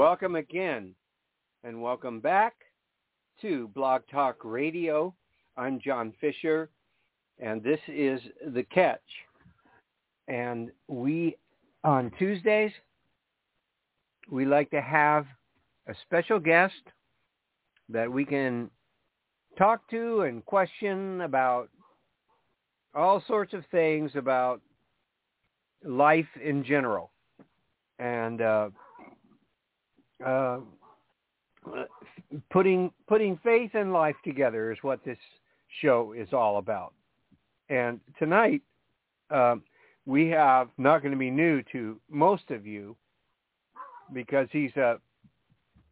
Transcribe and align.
Welcome 0.00 0.36
again 0.36 0.94
and 1.62 1.82
welcome 1.82 2.20
back 2.20 2.54
to 3.42 3.68
Blog 3.74 4.00
Talk 4.10 4.38
Radio. 4.44 5.14
I'm 5.58 5.78
John 5.78 6.14
Fisher 6.22 6.70
and 7.38 7.62
this 7.62 7.80
is 7.86 8.18
The 8.54 8.62
Catch. 8.62 9.02
And 10.26 10.70
we, 10.88 11.36
on 11.84 12.10
Tuesdays, 12.18 12.72
we 14.30 14.46
like 14.46 14.70
to 14.70 14.80
have 14.80 15.26
a 15.86 15.94
special 16.06 16.40
guest 16.40 16.80
that 17.90 18.10
we 18.10 18.24
can 18.24 18.70
talk 19.58 19.86
to 19.90 20.22
and 20.22 20.42
question 20.46 21.20
about 21.20 21.68
all 22.94 23.22
sorts 23.28 23.52
of 23.52 23.64
things 23.70 24.12
about 24.14 24.62
life 25.84 26.38
in 26.42 26.64
general. 26.64 27.10
And 27.98 28.40
uh, 28.40 28.70
uh, 30.24 30.58
putting 32.50 32.90
putting 33.08 33.38
faith 33.42 33.70
and 33.74 33.92
life 33.92 34.16
together 34.24 34.72
is 34.72 34.78
what 34.82 35.04
this 35.04 35.18
show 35.80 36.12
is 36.16 36.28
all 36.32 36.58
about. 36.58 36.92
And 37.68 38.00
tonight 38.18 38.62
um, 39.30 39.62
we 40.06 40.28
have 40.28 40.68
not 40.78 41.02
going 41.02 41.12
to 41.12 41.18
be 41.18 41.30
new 41.30 41.62
to 41.72 42.00
most 42.10 42.50
of 42.50 42.66
you 42.66 42.96
because 44.12 44.48
he's 44.50 44.74
a 44.76 44.98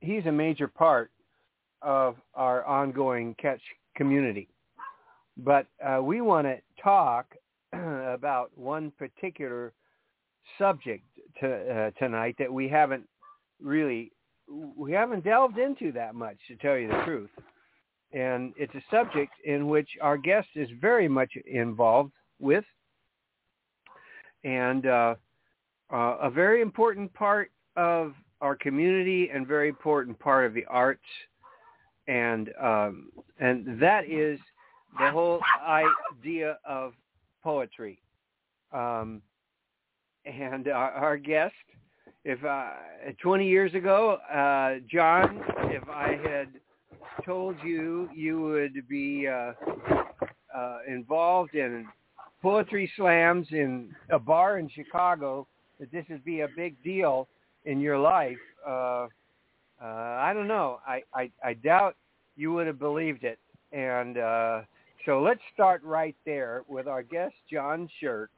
he's 0.01 0.27
a 0.27 0.33
major 0.33 0.69
part 0.69 1.11
of 1.83 2.17
our 2.35 2.65
ongoing 2.65 3.35
catch 3.41 3.61
community. 3.97 4.49
But 5.37 5.67
uh, 5.85 6.03
we 6.03 6.21
want 6.21 6.47
to 6.47 6.59
talk 6.83 7.35
about 7.73 8.51
one 8.57 8.93
particular 8.99 9.73
subject 10.59 11.05
to, 11.41 11.49
uh, 11.49 11.91
tonight 11.99 12.35
that 12.39 12.53
we 12.53 12.69
haven't 12.69 13.05
really 13.63 14.11
we 14.77 14.93
haven't 14.93 15.25
delved 15.25 15.59
into 15.59 15.93
that 15.93 16.15
much, 16.15 16.37
to 16.49 16.57
tell 16.57 16.77
you 16.77 16.89
the 16.89 17.03
truth. 17.05 17.31
And 18.13 18.55
it's 18.57 18.75
a 18.75 18.83
subject 18.91 19.33
in 19.45 19.69
which 19.69 19.89
our 20.01 20.17
guest 20.17 20.49
is 20.55 20.69
very 20.81 21.09
much 21.09 21.31
involved 21.47 22.13
with, 22.41 22.65
and 24.45 24.87
uh, 24.87 25.15
uh, 25.93 26.17
a 26.23 26.31
very 26.31 26.63
important 26.63 27.13
part 27.13 27.51
of 27.77 28.15
our 28.41 28.57
community 28.57 29.31
and 29.33 29.47
very 29.47 29.69
important 29.69 30.19
part 30.19 30.47
of 30.47 30.55
the 30.55 30.65
arts, 30.67 31.03
and 32.07 32.51
um, 32.61 33.11
and 33.41 33.79
that 33.81 34.09
is 34.09 34.39
the 34.99 35.11
whole 35.11 35.41
idea 35.67 36.59
of 36.67 36.95
poetry. 37.43 38.01
Um, 38.73 39.21
and 40.25 40.69
our, 40.69 40.91
our 40.93 41.17
guest 41.17 41.55
if 42.25 42.45
uh, 42.45 42.71
20 43.23 43.49
years 43.49 43.75
ago, 43.75 44.19
uh, 44.33 44.81
John, 44.91 45.41
if 45.71 45.89
I 45.89 46.19
had 46.23 46.49
told 47.25 47.57
you 47.65 48.09
you 48.15 48.41
would 48.41 48.89
be 48.89 49.27
uh, 49.29 49.53
uh, 50.55 50.79
involved 50.89 51.55
in 51.55 51.87
poetry 52.43 52.91
slams 52.97 53.49
in 53.51 53.95
a 54.11 54.19
bar 54.19 54.59
in 54.59 54.69
Chicago, 54.69 55.47
that 55.81 55.91
this 55.93 56.05
would 56.11 56.25
be 56.25 56.41
a 56.41 56.49
big 56.57 56.83
deal 56.83 57.29
in 57.65 57.81
your 57.81 57.99
life, 57.99 58.39
uh, 58.67 59.07
uh, 59.81 59.85
I 59.85 60.33
don't 60.35 60.49
know. 60.49 60.81
I, 60.87 61.03
I, 61.15 61.31
I 61.45 61.55
doubt 61.55 61.97
you 62.37 62.53
would 62.53 62.67
have 62.67 62.79
believed 62.79 63.25
it. 63.25 63.39
And 63.73 64.19
uh, 64.19 64.61
so 65.07 65.21
let's 65.21 65.41
start 65.55 65.83
right 65.85 66.17
there 66.25 66.63
with 66.69 66.87
our 66.89 67.03
guest, 67.03 67.35
John 67.51 67.89
Shirk. 68.01 68.31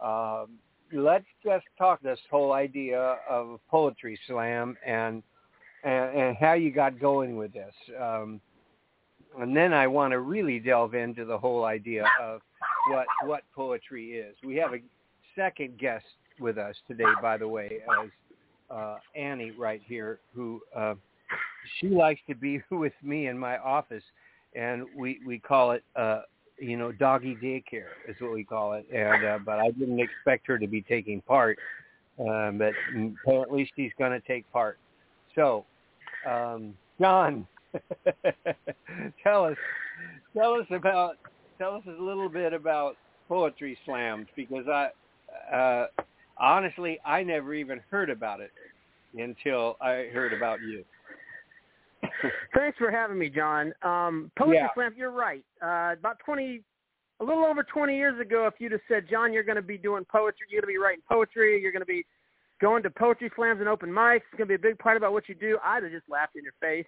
Um, 0.00 0.58
let's 0.92 1.26
just 1.44 1.66
talk 1.78 2.00
this 2.02 2.18
whole 2.30 2.52
idea 2.52 3.16
of 3.28 3.60
poetry 3.68 4.18
slam 4.26 4.76
and 4.86 5.22
and, 5.84 6.18
and 6.18 6.36
how 6.36 6.54
you 6.54 6.72
got 6.72 6.98
going 6.98 7.36
with 7.36 7.52
this. 7.52 7.74
Um, 8.00 8.40
and 9.38 9.56
then 9.56 9.72
I 9.72 9.86
want 9.86 10.12
to 10.12 10.20
really 10.20 10.58
delve 10.58 10.94
into 10.94 11.24
the 11.24 11.36
whole 11.36 11.64
idea 11.64 12.04
of 12.22 12.40
what 12.88 13.06
what 13.24 13.42
poetry 13.54 14.12
is. 14.12 14.34
We 14.44 14.56
have 14.56 14.72
a 14.72 14.78
second 15.34 15.78
guest 15.78 16.04
with 16.40 16.58
us 16.58 16.74
today, 16.88 17.04
by 17.20 17.36
the 17.36 17.48
way, 17.48 17.78
as 18.02 18.10
uh, 18.70 18.96
Annie 19.14 19.52
right 19.52 19.82
here, 19.84 20.20
who 20.34 20.60
uh, 20.74 20.94
she 21.78 21.88
likes 21.88 22.20
to 22.28 22.34
be 22.34 22.62
with 22.70 22.94
me 23.02 23.28
in 23.28 23.38
my 23.38 23.58
office, 23.58 24.04
and 24.54 24.84
we 24.96 25.20
we 25.26 25.38
call 25.38 25.72
it 25.72 25.84
uh, 25.94 26.22
you 26.58 26.76
know, 26.76 26.92
doggy 26.92 27.36
daycare 27.36 27.90
is 28.08 28.16
what 28.20 28.32
we 28.32 28.44
call 28.44 28.74
it. 28.74 28.86
And 28.92 29.24
uh, 29.24 29.38
but 29.44 29.58
I 29.58 29.70
didn't 29.70 30.00
expect 30.00 30.46
her 30.46 30.58
to 30.58 30.66
be 30.66 30.82
taking 30.82 31.20
part, 31.22 31.58
um, 32.18 32.58
but 32.58 32.72
apparently 33.24 33.70
she's 33.76 33.92
going 33.98 34.12
to 34.12 34.20
take 34.26 34.50
part. 34.52 34.78
So, 35.34 35.64
um, 36.28 36.74
John, 37.00 37.46
tell 39.22 39.44
us, 39.44 39.56
tell 40.34 40.54
us 40.54 40.66
about, 40.70 41.16
tell 41.58 41.74
us 41.74 41.82
a 41.86 42.02
little 42.02 42.28
bit 42.28 42.52
about 42.52 42.96
poetry 43.28 43.76
slams 43.84 44.26
because 44.34 44.66
I, 44.66 44.90
uh, 45.54 45.86
honestly, 46.38 46.98
I 47.04 47.22
never 47.22 47.54
even 47.54 47.80
heard 47.90 48.08
about 48.08 48.40
it 48.40 48.50
until 49.14 49.76
I 49.80 50.08
heard 50.12 50.32
about 50.32 50.60
you. 50.62 50.84
Thanks 52.54 52.78
for 52.78 52.90
having 52.90 53.18
me, 53.18 53.28
John. 53.28 53.72
Um, 53.82 54.30
Poetry 54.36 54.56
Yeah. 54.56 54.68
Slam, 54.74 54.94
you're 54.96 55.10
right. 55.10 55.44
Uh, 55.62 55.94
about 55.98 56.18
20, 56.24 56.62
a 57.20 57.24
little 57.24 57.44
over 57.44 57.62
20 57.62 57.96
years 57.96 58.20
ago, 58.20 58.46
if 58.46 58.54
you'd 58.58 58.72
have 58.72 58.80
said, 58.88 59.08
John, 59.08 59.32
you're 59.32 59.44
going 59.44 59.56
to 59.56 59.62
be 59.62 59.78
doing 59.78 60.04
poetry, 60.04 60.46
you're 60.50 60.60
going 60.60 60.72
to 60.72 60.78
be 60.78 60.82
writing 60.82 61.02
poetry, 61.08 61.60
you're 61.60 61.72
going 61.72 61.80
to 61.80 61.86
be 61.86 62.04
going 62.60 62.82
to 62.82 62.90
poetry 62.90 63.30
slams 63.36 63.60
and 63.60 63.68
open 63.68 63.90
mics, 63.90 64.16
it's 64.16 64.38
going 64.38 64.48
to 64.48 64.58
be 64.58 64.68
a 64.68 64.70
big 64.70 64.78
part 64.78 64.96
about 64.96 65.12
what 65.12 65.28
you 65.28 65.34
do, 65.34 65.58
I'd 65.64 65.82
have 65.82 65.92
just 65.92 66.08
laughed 66.08 66.36
in 66.36 66.42
your 66.42 66.54
face 66.60 66.86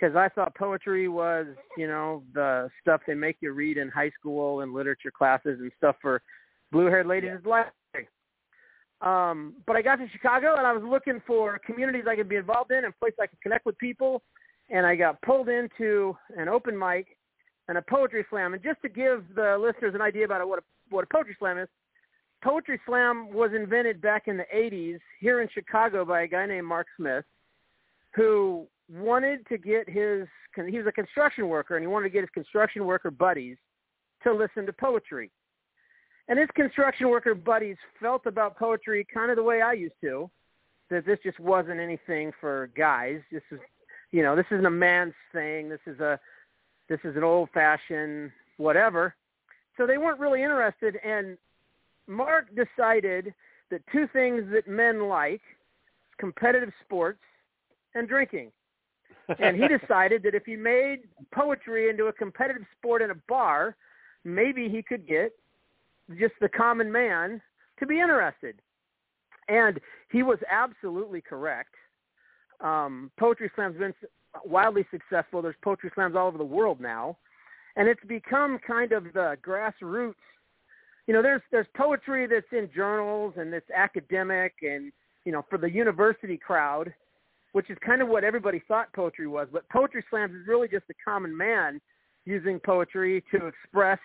because 0.00 0.16
I 0.16 0.28
thought 0.28 0.54
poetry 0.54 1.08
was, 1.08 1.46
you 1.76 1.86
know, 1.86 2.22
the 2.34 2.70
stuff 2.80 3.02
they 3.06 3.14
make 3.14 3.36
you 3.40 3.52
read 3.52 3.76
in 3.76 3.88
high 3.88 4.10
school 4.18 4.60
and 4.60 4.72
literature 4.72 5.10
classes 5.10 5.58
and 5.60 5.70
stuff 5.76 5.96
for 6.00 6.22
blue-haired 6.72 7.06
ladies 7.06 7.32
is 7.38 7.44
like. 7.44 7.66
Um, 9.02 9.54
but 9.66 9.76
I 9.76 9.82
got 9.82 9.96
to 9.96 10.08
Chicago 10.10 10.56
and 10.58 10.66
I 10.66 10.72
was 10.72 10.82
looking 10.82 11.22
for 11.26 11.58
communities 11.64 12.04
I 12.06 12.16
could 12.16 12.28
be 12.28 12.36
involved 12.36 12.70
in 12.70 12.84
and 12.84 12.98
places 12.98 13.18
I 13.20 13.26
could 13.26 13.40
connect 13.40 13.64
with 13.64 13.78
people. 13.78 14.22
And 14.70 14.86
I 14.86 14.94
got 14.94 15.20
pulled 15.22 15.48
into 15.48 16.16
an 16.36 16.48
open 16.48 16.78
mic 16.78 17.16
and 17.68 17.78
a 17.78 17.82
poetry 17.82 18.24
slam. 18.30 18.54
And 18.54 18.62
just 18.62 18.80
to 18.82 18.88
give 18.88 19.24
the 19.34 19.56
listeners 19.60 19.94
an 19.94 20.00
idea 20.00 20.24
about 20.24 20.46
what 20.48 20.60
a, 20.60 20.62
what 20.90 21.04
a 21.04 21.06
poetry 21.06 21.36
slam 21.38 21.58
is, 21.58 21.68
poetry 22.42 22.80
slam 22.86 23.32
was 23.32 23.50
invented 23.54 24.00
back 24.00 24.28
in 24.28 24.36
the 24.36 24.46
80s 24.54 24.98
here 25.20 25.40
in 25.40 25.48
Chicago 25.52 26.04
by 26.04 26.22
a 26.22 26.26
guy 26.26 26.46
named 26.46 26.66
Marc 26.66 26.86
Smith, 26.96 27.24
who 28.14 28.66
wanted 28.88 29.46
to 29.48 29.58
get 29.58 29.88
his 29.88 30.26
he 30.66 30.78
was 30.78 30.86
a 30.88 30.92
construction 30.92 31.48
worker 31.48 31.76
and 31.76 31.82
he 31.82 31.86
wanted 31.86 32.08
to 32.08 32.12
get 32.12 32.22
his 32.22 32.30
construction 32.30 32.84
worker 32.84 33.10
buddies 33.10 33.56
to 34.24 34.32
listen 34.32 34.66
to 34.66 34.72
poetry. 34.72 35.30
And 36.28 36.38
his 36.38 36.48
construction 36.54 37.08
worker 37.08 37.34
buddies 37.34 37.76
felt 38.00 38.26
about 38.26 38.56
poetry 38.56 39.06
kind 39.12 39.30
of 39.30 39.36
the 39.36 39.42
way 39.42 39.62
I 39.62 39.72
used 39.72 39.94
to, 40.02 40.30
that 40.90 41.06
this 41.06 41.18
just 41.24 41.38
wasn't 41.38 41.80
anything 41.80 42.32
for 42.40 42.70
guys. 42.76 43.20
This 43.30 43.42
is, 43.50 43.60
you 44.12 44.22
know, 44.22 44.34
this 44.34 44.46
isn't 44.50 44.66
a 44.66 44.70
man's 44.70 45.14
thing. 45.32 45.68
This 45.68 45.80
is 45.86 46.00
a, 46.00 46.18
this 46.88 47.00
is 47.04 47.16
an 47.16 47.24
old-fashioned 47.24 48.30
whatever. 48.56 49.14
So 49.76 49.86
they 49.86 49.98
weren't 49.98 50.20
really 50.20 50.42
interested. 50.42 50.96
And 51.04 51.38
Marc 52.06 52.48
decided 52.54 53.32
that 53.70 53.82
two 53.92 54.06
things 54.12 54.44
that 54.52 54.68
men 54.68 55.08
like, 55.08 55.40
competitive 56.18 56.72
sports 56.84 57.20
and 57.94 58.08
drinking. 58.08 58.52
and 59.38 59.56
he 59.56 59.66
decided 59.78 60.22
that 60.24 60.34
if 60.34 60.44
he 60.44 60.56
made 60.56 61.00
poetry 61.32 61.88
into 61.88 62.06
a 62.06 62.12
competitive 62.12 62.64
sport 62.76 63.00
in 63.00 63.10
a 63.10 63.16
bar, 63.28 63.76
maybe 64.24 64.68
he 64.68 64.82
could 64.82 65.06
get 65.06 65.32
just 66.18 66.34
the 66.40 66.48
common 66.48 66.90
man 66.90 67.40
to 67.78 67.86
be 67.86 68.00
interested. 68.00 68.56
And 69.48 69.80
he 70.10 70.22
was 70.22 70.38
absolutely 70.50 71.20
correct. 71.20 71.74
Um, 72.62 73.10
Poetry 73.18 73.50
Slam's 73.54 73.78
been 73.78 73.94
wildly 74.44 74.86
successful. 74.90 75.42
There's 75.42 75.56
poetry 75.62 75.90
slams 75.94 76.16
all 76.16 76.28
over 76.28 76.38
the 76.38 76.44
world 76.44 76.80
now, 76.80 77.16
and 77.76 77.88
it's 77.88 78.04
become 78.06 78.58
kind 78.66 78.92
of 78.92 79.04
the 79.04 79.36
grassroots. 79.44 80.14
You 81.06 81.14
know, 81.14 81.22
there's 81.22 81.42
there's 81.50 81.66
poetry 81.76 82.26
that's 82.26 82.46
in 82.52 82.70
journals 82.74 83.34
and 83.36 83.52
it's 83.52 83.70
academic 83.70 84.54
and 84.62 84.92
you 85.24 85.32
know 85.32 85.44
for 85.48 85.58
the 85.58 85.70
university 85.70 86.36
crowd, 86.36 86.92
which 87.52 87.70
is 87.70 87.78
kind 87.84 88.02
of 88.02 88.08
what 88.08 88.24
everybody 88.24 88.62
thought 88.68 88.92
poetry 88.92 89.26
was. 89.26 89.48
But 89.52 89.68
poetry 89.70 90.04
slams 90.10 90.34
is 90.34 90.46
really 90.46 90.68
just 90.68 90.84
a 90.90 90.94
common 91.04 91.36
man 91.36 91.80
using 92.26 92.60
poetry 92.60 93.24
to 93.34 93.46
express 93.46 93.98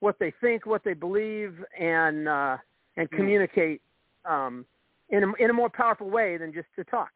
what 0.00 0.18
they 0.18 0.32
think, 0.40 0.66
what 0.66 0.82
they 0.84 0.94
believe, 0.94 1.54
and 1.78 2.28
uh, 2.28 2.56
and 2.96 3.08
Hmm. 3.10 3.16
communicate 3.16 3.82
um, 4.24 4.64
in 5.10 5.24
a, 5.24 5.32
in 5.38 5.50
a 5.50 5.52
more 5.52 5.68
powerful 5.68 6.08
way 6.08 6.36
than 6.36 6.52
just 6.52 6.68
to 6.76 6.84
talk. 6.84 7.10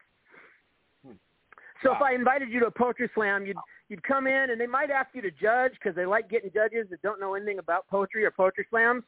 So 1.83 1.93
if 1.95 2.01
I 2.01 2.13
invited 2.13 2.49
you 2.49 2.59
to 2.61 2.67
a 2.67 2.71
poetry 2.71 3.09
slam, 3.13 3.45
you'd 3.45 3.57
you'd 3.89 4.03
come 4.03 4.27
in 4.27 4.49
and 4.49 4.59
they 4.59 4.67
might 4.67 4.89
ask 4.89 5.09
you 5.13 5.21
to 5.21 5.31
judge 5.31 5.73
because 5.73 5.95
they 5.95 6.05
like 6.05 6.29
getting 6.29 6.51
judges 6.53 6.87
that 6.89 7.01
don't 7.01 7.19
know 7.19 7.35
anything 7.35 7.59
about 7.59 7.87
poetry 7.87 8.25
or 8.25 8.31
poetry 8.31 8.65
slams. 8.69 9.03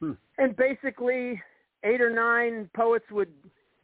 Hmm. 0.00 0.12
And 0.38 0.54
basically, 0.56 1.40
eight 1.84 2.00
or 2.00 2.10
nine 2.10 2.68
poets 2.76 3.04
would 3.10 3.32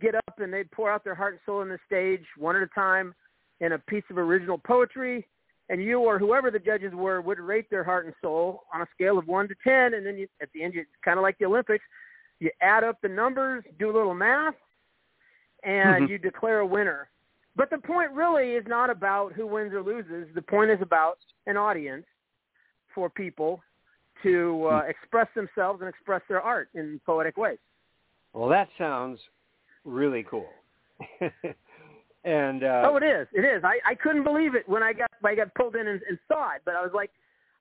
get 0.00 0.14
up 0.14 0.38
and 0.38 0.52
they'd 0.52 0.70
pour 0.70 0.90
out 0.90 1.02
their 1.04 1.14
heart 1.14 1.34
and 1.34 1.40
soul 1.44 1.60
on 1.60 1.68
the 1.68 1.78
stage 1.86 2.24
one 2.36 2.56
at 2.56 2.62
a 2.62 2.68
time 2.68 3.14
in 3.60 3.72
a 3.72 3.78
piece 3.78 4.04
of 4.10 4.18
original 4.18 4.58
poetry. 4.58 5.26
And 5.70 5.82
you 5.82 6.00
or 6.00 6.18
whoever 6.18 6.50
the 6.50 6.58
judges 6.58 6.94
were 6.94 7.20
would 7.20 7.38
rate 7.38 7.68
their 7.68 7.84
heart 7.84 8.06
and 8.06 8.14
soul 8.22 8.62
on 8.72 8.80
a 8.80 8.86
scale 8.94 9.18
of 9.18 9.26
one 9.26 9.48
to 9.48 9.54
ten. 9.62 9.94
And 9.94 10.06
then 10.06 10.16
you, 10.16 10.26
at 10.40 10.48
the 10.54 10.62
end, 10.62 10.74
you 10.74 10.84
kind 11.04 11.18
of 11.18 11.22
like 11.22 11.36
the 11.38 11.44
Olympics, 11.44 11.84
you 12.40 12.50
add 12.62 12.84
up 12.84 13.00
the 13.02 13.08
numbers, 13.08 13.64
do 13.78 13.90
a 13.90 13.92
little 13.92 14.14
math, 14.14 14.54
and 15.64 16.06
Mhm. 16.06 16.08
you 16.08 16.18
declare 16.18 16.60
a 16.60 16.66
winner. 16.66 17.10
But 17.58 17.70
the 17.70 17.78
point 17.78 18.12
really 18.12 18.52
is 18.52 18.64
not 18.68 18.88
about 18.88 19.32
who 19.32 19.44
wins 19.44 19.74
or 19.74 19.82
loses. 19.82 20.32
The 20.32 20.40
point 20.40 20.70
is 20.70 20.78
about 20.80 21.18
an 21.48 21.56
audience 21.56 22.06
for 22.94 23.10
people 23.10 23.60
to 24.22 24.68
uh, 24.70 24.82
express 24.88 25.26
themselves 25.34 25.80
and 25.80 25.88
express 25.88 26.22
their 26.28 26.40
art 26.40 26.68
in 26.74 27.00
poetic 27.04 27.36
ways. 27.36 27.58
Well, 28.32 28.48
that 28.48 28.68
sounds 28.78 29.18
really 29.84 30.24
cool. 30.30 30.46
and 32.24 32.62
uh, 32.62 32.82
oh, 32.84 32.96
it 32.96 33.02
is. 33.02 33.26
It 33.32 33.44
is. 33.44 33.64
I, 33.64 33.80
I 33.84 33.96
couldn't 33.96 34.22
believe 34.22 34.54
it 34.54 34.68
when 34.68 34.84
I 34.84 34.92
got 34.92 35.10
I 35.24 35.34
got 35.34 35.52
pulled 35.54 35.74
in 35.74 35.88
and, 35.88 36.00
and 36.08 36.16
saw 36.28 36.54
it. 36.54 36.62
But 36.64 36.76
I 36.76 36.82
was 36.82 36.92
like, 36.94 37.10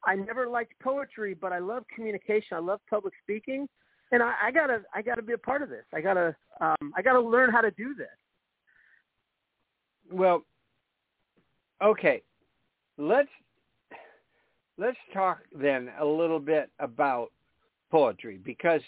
I 0.05 0.13
never 0.13 0.47
liked 0.47 0.73
poetry, 0.79 1.33
but 1.33 1.51
I 1.51 1.57
love 1.57 1.83
communication. 1.93 2.55
I 2.55 2.59
love 2.59 2.81
public 2.87 3.15
speaking, 3.23 3.67
and 4.11 4.21
I, 4.21 4.33
I 4.43 4.51
gotta 4.51 4.83
I 4.93 5.01
gotta 5.01 5.23
be 5.23 5.33
a 5.33 5.39
part 5.39 5.63
of 5.63 5.69
this. 5.69 5.85
I 5.91 6.01
gotta 6.01 6.35
um, 6.61 6.93
I 6.95 7.01
gotta 7.01 7.21
learn 7.21 7.51
how 7.51 7.61
to 7.61 7.71
do 7.71 7.95
this. 7.95 8.07
Well, 10.11 10.43
okay, 11.83 12.21
let's 12.97 13.29
let's 14.77 14.97
talk 15.13 15.39
then 15.57 15.91
a 15.99 16.05
little 16.05 16.39
bit 16.39 16.69
about 16.79 17.31
poetry 17.91 18.39
because 18.43 18.81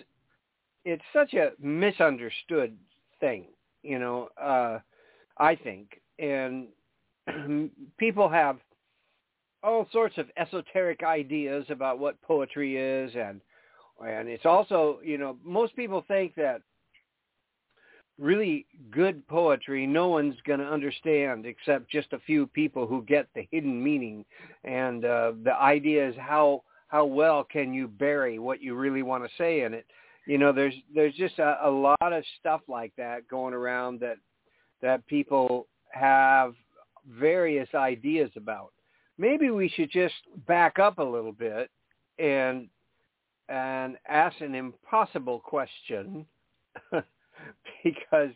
it's 0.86 1.04
such 1.13 1.33
a 1.33 1.51
misunderstood 1.60 2.77
thing, 3.19 3.45
you 3.83 4.00
know. 4.00 4.30
Uh, 4.42 4.80
I 5.38 5.56
think, 5.56 6.01
and 6.19 6.68
people 7.98 8.30
have 8.30 8.57
all 9.63 9.88
sorts 9.92 10.18
of 10.18 10.27
esoteric 10.38 11.04
ideas 11.04 11.66
about 11.69 12.00
what 12.00 12.21
poetry 12.21 12.77
is, 12.77 13.12
and 13.16 13.42
and 14.06 14.30
it's 14.30 14.45
also, 14.45 15.00
you 15.04 15.18
know, 15.18 15.38
most 15.44 15.75
people 15.75 16.04
think 16.07 16.36
that 16.36 16.62
really 18.19 18.66
good 18.92 19.25
poetry 19.27 19.88
no 19.88 20.07
one's 20.07 20.36
going 20.45 20.60
to 20.60 20.66
understand 20.66 21.45
except 21.45 21.89
just 21.89 22.13
a 22.13 22.19
few 22.19 22.45
people 22.48 22.86
who 22.86 23.04
get 23.04 23.27
the 23.33 23.48
hidden 23.51 23.81
meaning. 23.81 24.25
And 24.63 25.06
uh 25.06 25.33
the 25.44 25.56
idea 25.56 26.07
is 26.10 26.16
how 26.18 26.63
how 26.88 27.06
well 27.06 27.44
can 27.44 27.74
you 27.74 27.88
bury 27.88 28.39
what 28.39 28.62
you 28.62 28.75
really 28.75 29.04
want 29.04 29.24
to 29.24 29.30
say 29.38 29.62
in 29.62 29.74
it? 29.74 29.86
You 30.25 30.38
know 30.38 30.51
there's 30.51 30.75
there's 30.94 31.16
just 31.16 31.39
a, 31.39 31.60
a 31.63 31.69
lot 31.69 31.98
of 32.01 32.24
stuff 32.39 32.62
like 32.68 32.94
that 32.98 33.27
going 33.27 33.54
around 33.54 34.00
that 34.01 34.18
that 34.81 35.06
people 35.07 35.68
have 35.92 36.54
various 37.07 37.69
ideas 37.74 38.30
about. 38.36 38.71
Maybe 39.18 39.50
we 39.50 39.69
should 39.69 39.92
just 39.92 40.16
back 40.48 40.80
up 40.80 41.00
a 41.00 41.04
little 41.04 41.31
bit 41.31 41.69
and 42.18 42.68
and 43.48 43.98
ask 44.07 44.39
an 44.42 44.54
impossible 44.54 45.39
question 45.39 46.25
because 47.83 48.30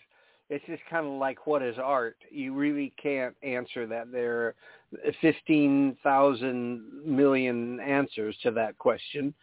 it's 0.49 0.65
just 0.65 0.81
kind 0.89 1.05
of 1.05 1.13
like 1.13 1.47
what 1.47 1.61
is 1.61 1.77
art. 1.81 2.17
You 2.29 2.53
really 2.53 2.93
can't 3.01 3.35
answer 3.43 3.87
that. 3.87 4.11
There 4.11 4.41
are 4.41 4.55
15,000 5.21 7.05
million 7.05 7.79
answers 7.79 8.35
to 8.43 8.51
that 8.51 8.77
question. 8.77 9.33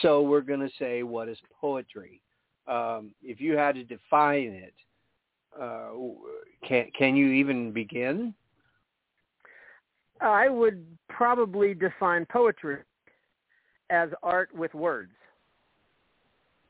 So 0.00 0.22
we're 0.22 0.40
going 0.40 0.60
to 0.60 0.70
say 0.78 1.02
what 1.02 1.28
is 1.28 1.38
poetry? 1.60 2.20
Um, 2.66 3.10
if 3.22 3.40
you 3.40 3.56
had 3.58 3.74
to 3.74 3.84
define 3.84 4.48
it 4.48 4.72
uh, 5.60 5.90
can 6.66 6.90
can 6.96 7.16
you 7.16 7.28
even 7.28 7.72
begin? 7.72 8.34
I 10.20 10.48
would 10.48 10.84
probably 11.08 11.74
define 11.74 12.26
poetry 12.26 12.78
as 13.90 14.08
art 14.22 14.54
with 14.54 14.72
words. 14.74 15.12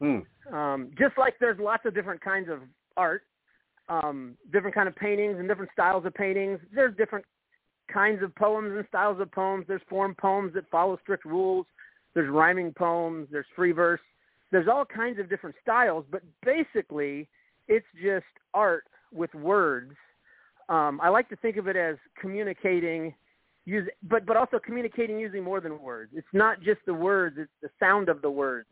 Hmm. 0.00 0.55
Um, 0.55 0.91
just 0.99 1.17
like 1.17 1.35
there's 1.41 1.58
lots 1.58 1.85
of 1.87 1.94
different 1.94 2.20
kinds 2.20 2.49
of 2.50 2.61
art, 2.96 3.23
um, 3.88 4.37
different 4.52 4.75
kind 4.75 4.88
of 4.88 4.96
paintings 4.96 5.38
and 5.38 5.49
different 5.49 5.70
styles 5.73 6.05
of 6.05 6.14
paintings. 6.14 6.58
There's 6.75 6.96
different 6.96 7.25
kinds 7.93 8.23
of 8.23 8.35
poems 8.35 8.73
and 8.75 8.85
styles 8.88 9.20
of 9.20 9.31
poems. 9.32 9.64
There's 9.69 9.82
form 9.88 10.14
poems 10.14 10.55
that 10.55 10.69
follow 10.70 10.99
strict 11.02 11.25
rules. 11.25 11.67
There's 12.14 12.31
rhyming 12.31 12.73
poems. 12.73 13.29
There's 13.31 13.46
free 13.56 13.73
verse. 13.73 14.00
There's 14.50 14.69
all 14.69 14.85
kinds 14.85 15.19
of 15.19 15.29
different 15.29 15.56
styles, 15.62 16.05
but 16.11 16.23
basically 16.44 17.29
it's 17.67 17.87
just 18.02 18.26
art 18.52 18.85
with 19.12 19.35
words. 19.35 19.93
Um, 20.69 21.00
I 21.02 21.08
like 21.08 21.29
to 21.31 21.37
think 21.37 21.56
of 21.56 21.67
it 21.69 21.76
as 21.76 21.97
communicating, 22.20 23.14
use, 23.64 23.88
but 24.02 24.25
but 24.25 24.37
also 24.37 24.58
communicating 24.64 25.19
using 25.19 25.43
more 25.43 25.61
than 25.61 25.81
words. 25.81 26.12
It's 26.14 26.26
not 26.32 26.61
just 26.62 26.81
the 26.87 26.94
words; 26.94 27.37
it's 27.38 27.50
the 27.62 27.69
sound 27.81 28.08
of 28.08 28.23
the 28.23 28.31
words 28.31 28.69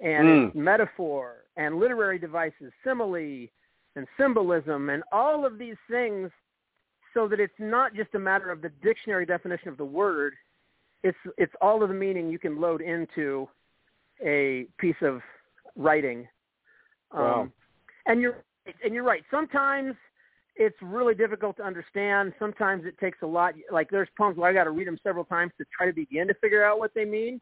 and 0.00 0.28
Mm. 0.28 0.46
it's 0.48 0.56
metaphor 0.56 1.44
and 1.56 1.78
literary 1.78 2.18
devices, 2.18 2.72
simile 2.84 3.48
and 3.96 4.06
symbolism 4.16 4.90
and 4.90 5.02
all 5.10 5.46
of 5.46 5.58
these 5.58 5.76
things 5.88 6.30
so 7.14 7.26
that 7.26 7.40
it's 7.40 7.58
not 7.58 7.94
just 7.94 8.14
a 8.14 8.18
matter 8.18 8.50
of 8.50 8.60
the 8.60 8.68
dictionary 8.82 9.24
definition 9.24 9.68
of 9.68 9.76
the 9.78 9.84
word. 9.84 10.34
It's 11.02 11.18
it's 11.38 11.54
all 11.60 11.82
of 11.82 11.88
the 11.88 11.94
meaning 11.94 12.28
you 12.28 12.38
can 12.38 12.60
load 12.60 12.82
into 12.82 13.48
a 14.22 14.66
piece 14.78 15.00
of 15.00 15.22
writing. 15.76 16.28
Um, 17.12 17.22
Wow. 17.22 17.52
And 18.06 18.20
you're 18.20 18.44
and 18.84 18.94
you're 18.94 19.04
right. 19.04 19.24
Sometimes 19.30 19.96
it's 20.56 20.76
really 20.82 21.14
difficult 21.14 21.56
to 21.58 21.62
understand. 21.64 22.34
Sometimes 22.38 22.84
it 22.84 22.98
takes 22.98 23.22
a 23.22 23.26
lot. 23.26 23.54
Like 23.70 23.90
there's 23.90 24.08
poems 24.16 24.36
where 24.36 24.50
I 24.50 24.52
got 24.52 24.64
to 24.64 24.70
read 24.70 24.86
them 24.86 24.98
several 25.02 25.24
times 25.24 25.52
to 25.58 25.64
try 25.76 25.86
to 25.86 25.92
begin 25.92 26.28
to 26.28 26.34
figure 26.34 26.64
out 26.64 26.78
what 26.78 26.92
they 26.94 27.04
mean 27.04 27.40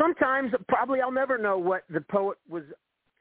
sometimes 0.00 0.52
probably 0.68 1.00
I'll 1.00 1.12
never 1.12 1.36
know 1.38 1.58
what 1.58 1.84
the 1.90 2.00
poet 2.00 2.38
was 2.48 2.64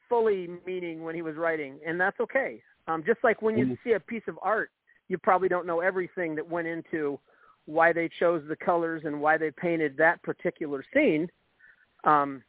fully 0.07 0.49
meaning 0.65 1.03
when 1.03 1.13
he 1.13 1.21
was 1.21 1.35
writing, 1.35 1.79
and 1.85 1.99
that's 1.99 2.19
okay. 2.19 2.61
Um, 2.87 3.03
just 3.05 3.23
like 3.23 3.41
when 3.41 3.57
you 3.57 3.65
Mhm. 3.65 3.83
see 3.83 3.91
a 3.93 3.99
piece 3.99 4.27
of 4.27 4.39
art, 4.41 4.71
you 5.09 5.17
probably 5.17 5.49
don't 5.49 5.67
know 5.67 5.81
everything 5.81 6.35
that 6.35 6.47
went 6.47 6.67
into 6.67 7.19
why 7.65 7.93
they 7.93 8.07
chose 8.07 8.43
the 8.47 8.55
colors 8.55 9.05
and 9.05 9.21
why 9.21 9.37
they 9.37 9.51
painted 9.51 9.95
that 9.97 10.21
particular 10.23 10.83
scene. 10.93 11.29
Um, 12.03 12.43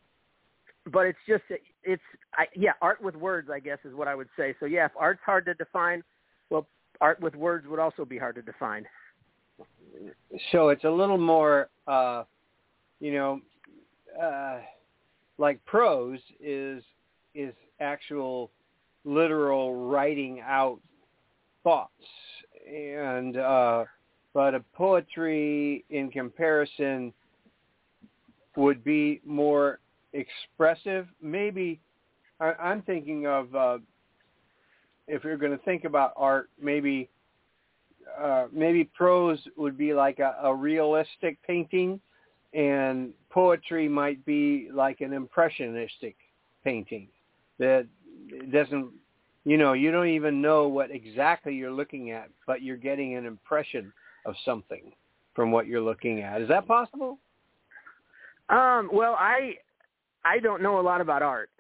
but 0.87 1.07
it's 1.07 1.19
just 1.27 1.45
it's 1.83 2.03
I, 2.35 2.49
yeah, 2.55 2.73
art 2.81 3.03
with 3.03 3.17
words, 3.17 3.51
I 3.51 3.61
guess, 3.61 3.79
is 3.85 3.95
what 3.95 4.09
I 4.09 4.15
would 4.15 4.31
say. 4.37 4.55
So 4.61 4.67
yeah, 4.67 4.87
if 4.87 4.93
art's 4.97 5.23
hard 5.25 5.45
to 5.47 5.55
define, 5.55 6.03
well, 6.49 6.67
art 7.01 7.21
with 7.21 7.35
words 7.35 7.67
would 7.67 7.79
also 7.79 8.05
be 8.05 8.17
hard 8.17 8.37
to 8.37 8.43
define. 8.43 8.87
so 10.53 10.71
it's 10.71 10.85
a 10.85 10.91
little 10.91 11.19
more 11.19 11.69
uh 11.87 12.25
you 13.01 13.13
know 13.13 13.41
uh 14.21 14.59
like 15.39 15.65
prose 15.65 16.21
is 16.41 16.83
is 17.35 17.55
actual 17.81 18.51
literal 19.05 19.89
writing 19.89 20.41
out 20.41 20.79
thoughts. 21.63 21.93
And 22.71 23.37
uh 23.37 23.85
but 24.33 24.55
a 24.55 24.61
poetry 24.75 25.85
in 25.91 26.11
comparison 26.11 27.13
would 28.57 28.85
be 28.85 29.21
more 29.25 29.81
expressive. 30.13 31.07
Maybe 31.23 31.81
I, 32.41 32.53
i'm 32.61 32.83
thinking 32.83 33.27
of 33.27 33.55
uh 33.55 33.79
if 35.09 35.25
you're 35.25 35.37
going 35.37 35.57
to 35.57 35.65
think 35.65 35.85
about 35.85 36.13
art 36.17 36.51
maybe 36.61 37.09
uh, 38.19 38.47
maybe 38.53 38.85
prose 38.85 39.39
would 39.57 39.77
be 39.77 39.93
like 39.93 40.19
a, 40.19 40.37
a 40.43 40.55
realistic 40.55 41.39
painting, 41.47 42.01
and 42.53 43.13
poetry 43.31 43.89
might 43.89 44.25
be 44.25 44.69
like 44.73 45.01
an 45.01 45.13
impressionistic 45.13 46.17
painting 46.65 47.09
that 47.59 47.87
doesn't 48.53 48.91
you 49.45 49.57
know, 49.57 49.73
you 49.73 49.91
don't 49.91 50.09
even 50.09 50.43
know 50.43 50.69
what 50.69 50.91
exactly 50.91 51.55
you're 51.55 51.73
looking 51.73 52.11
at, 52.11 52.29
but 52.47 52.63
you're 52.63 52.77
getting 52.77 53.17
an 53.17 53.25
impression 53.25 53.93
of 54.27 54.35
something 54.45 54.93
from 55.35 55.51
what 55.51 55.67
you're 55.67 55.81
looking 55.81 56.21
at. 56.21 56.43
Is 56.43 56.49
that 56.49 56.67
possible? 56.67 57.19
Um, 58.51 58.91
well, 58.93 59.15
I 59.19 59.55
I 60.25 60.39
don't 60.41 60.63
know 60.63 60.79
a 60.79 60.83
lot 60.83 61.01
about 61.01 61.23
art, 61.23 61.51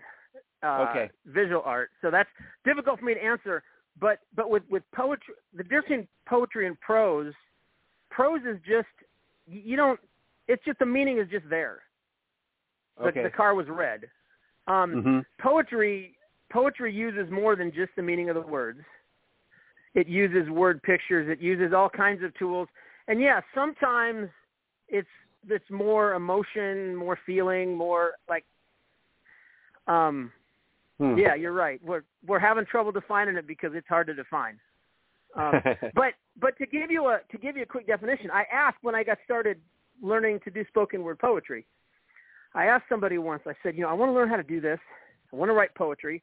uh, 0.62 0.86
Okay. 0.90 1.10
visual 1.26 1.62
art, 1.64 1.90
so 2.02 2.10
that's 2.10 2.28
difficult 2.64 2.98
for 2.98 3.06
me 3.06 3.14
to 3.14 3.24
answer. 3.24 3.62
But 3.98 4.18
but 4.34 4.50
with 4.50 4.64
with 4.68 4.82
poetry, 4.94 5.34
the 5.54 5.62
difference 5.62 5.86
between 5.88 6.08
poetry 6.26 6.66
and 6.66 6.78
prose, 6.80 7.32
prose 8.10 8.40
is 8.46 8.58
just 8.68 8.88
you 9.46 9.76
don't. 9.76 10.00
It's 10.48 10.64
just 10.64 10.78
the 10.78 10.86
meaning 10.86 11.18
is 11.18 11.28
just 11.30 11.48
there. 11.48 11.80
The, 12.98 13.08
Okay. 13.08 13.22
the 13.22 13.30
car 13.30 13.54
was 13.54 13.66
red. 13.68 14.04
Um, 14.66 15.02
hmm 15.02 15.20
poetry 15.42 16.16
poetry 16.52 16.92
uses 16.92 17.30
more 17.30 17.56
than 17.56 17.72
just 17.72 17.92
the 17.96 18.02
meaning 18.02 18.28
of 18.28 18.34
the 18.34 18.42
words. 18.42 18.80
It 19.94 20.06
uses 20.06 20.50
word 20.50 20.82
pictures. 20.82 21.28
It 21.28 21.40
uses 21.40 21.72
all 21.72 21.88
kinds 21.88 22.22
of 22.22 22.34
tools. 22.34 22.68
And 23.08 23.20
yeah, 23.20 23.40
sometimes 23.54 24.28
it's 24.88 25.08
it's 25.48 25.70
more 25.70 26.14
emotion, 26.14 26.94
more 26.94 27.18
feeling, 27.24 27.74
more 27.74 28.12
like 28.28 28.44
um 29.86 30.32
Hmm. 31.00 31.16
yeah, 31.16 31.34
you're 31.34 31.54
right. 31.54 31.80
We're 31.82 32.02
we're 32.26 32.38
having 32.38 32.66
trouble 32.66 32.92
defining 32.92 33.36
it 33.36 33.46
because 33.46 33.72
it's 33.74 33.88
hard 33.88 34.06
to 34.08 34.14
define. 34.14 34.60
Um, 35.34 35.62
but 35.94 36.12
but 36.38 36.58
to 36.58 36.66
give 36.66 36.90
you 36.90 37.06
a 37.06 37.20
to 37.32 37.38
give 37.38 37.56
you 37.56 37.62
a 37.62 37.66
quick 37.66 37.86
definition, 37.86 38.30
I 38.30 38.44
asked 38.52 38.78
when 38.82 38.94
I 38.94 39.02
got 39.02 39.16
started 39.24 39.58
learning 40.02 40.40
to 40.44 40.50
do 40.50 40.64
spoken 40.68 41.02
word 41.02 41.18
poetry. 41.18 41.66
I 42.54 42.66
asked 42.66 42.84
somebody 42.88 43.18
once. 43.18 43.42
I 43.46 43.52
said, 43.62 43.76
you 43.76 43.82
know, 43.82 43.88
I 43.88 43.92
want 43.92 44.10
to 44.10 44.14
learn 44.14 44.28
how 44.28 44.36
to 44.36 44.42
do 44.42 44.60
this. 44.60 44.78
I 45.32 45.36
want 45.36 45.50
to 45.50 45.54
write 45.54 45.74
poetry, 45.74 46.22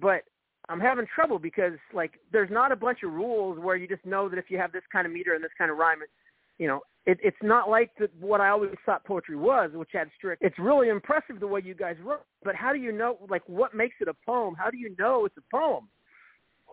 but 0.00 0.22
I'm 0.68 0.78
having 0.78 1.06
trouble 1.12 1.38
because 1.38 1.72
like 1.92 2.12
there's 2.30 2.50
not 2.50 2.70
a 2.70 2.76
bunch 2.76 3.02
of 3.02 3.12
rules 3.12 3.58
where 3.58 3.76
you 3.76 3.88
just 3.88 4.04
know 4.06 4.28
that 4.28 4.38
if 4.38 4.44
you 4.48 4.58
have 4.58 4.72
this 4.72 4.84
kind 4.92 5.06
of 5.06 5.12
meter 5.12 5.34
and 5.34 5.42
this 5.42 5.50
kind 5.58 5.70
of 5.70 5.76
rhyme, 5.76 6.02
it, 6.02 6.10
you 6.58 6.68
know, 6.68 6.80
it, 7.04 7.18
it's 7.22 7.36
not 7.42 7.68
like 7.68 7.90
the, 7.98 8.08
what 8.20 8.40
I 8.40 8.50
always 8.50 8.70
thought 8.86 9.04
poetry 9.04 9.36
was, 9.36 9.70
which 9.74 9.88
had 9.92 10.08
strict. 10.16 10.42
It's 10.42 10.58
really 10.58 10.88
impressive 10.88 11.40
the 11.40 11.46
way 11.48 11.60
you 11.64 11.74
guys 11.74 11.96
wrote, 12.04 12.24
but 12.44 12.54
how 12.54 12.72
do 12.72 12.78
you 12.78 12.92
know? 12.92 13.18
Like, 13.28 13.42
what 13.48 13.74
makes 13.74 13.96
it 14.00 14.06
a 14.06 14.14
poem? 14.24 14.54
How 14.54 14.70
do 14.70 14.76
you 14.76 14.94
know 14.98 15.24
it's 15.26 15.36
a 15.36 15.56
poem? 15.56 15.88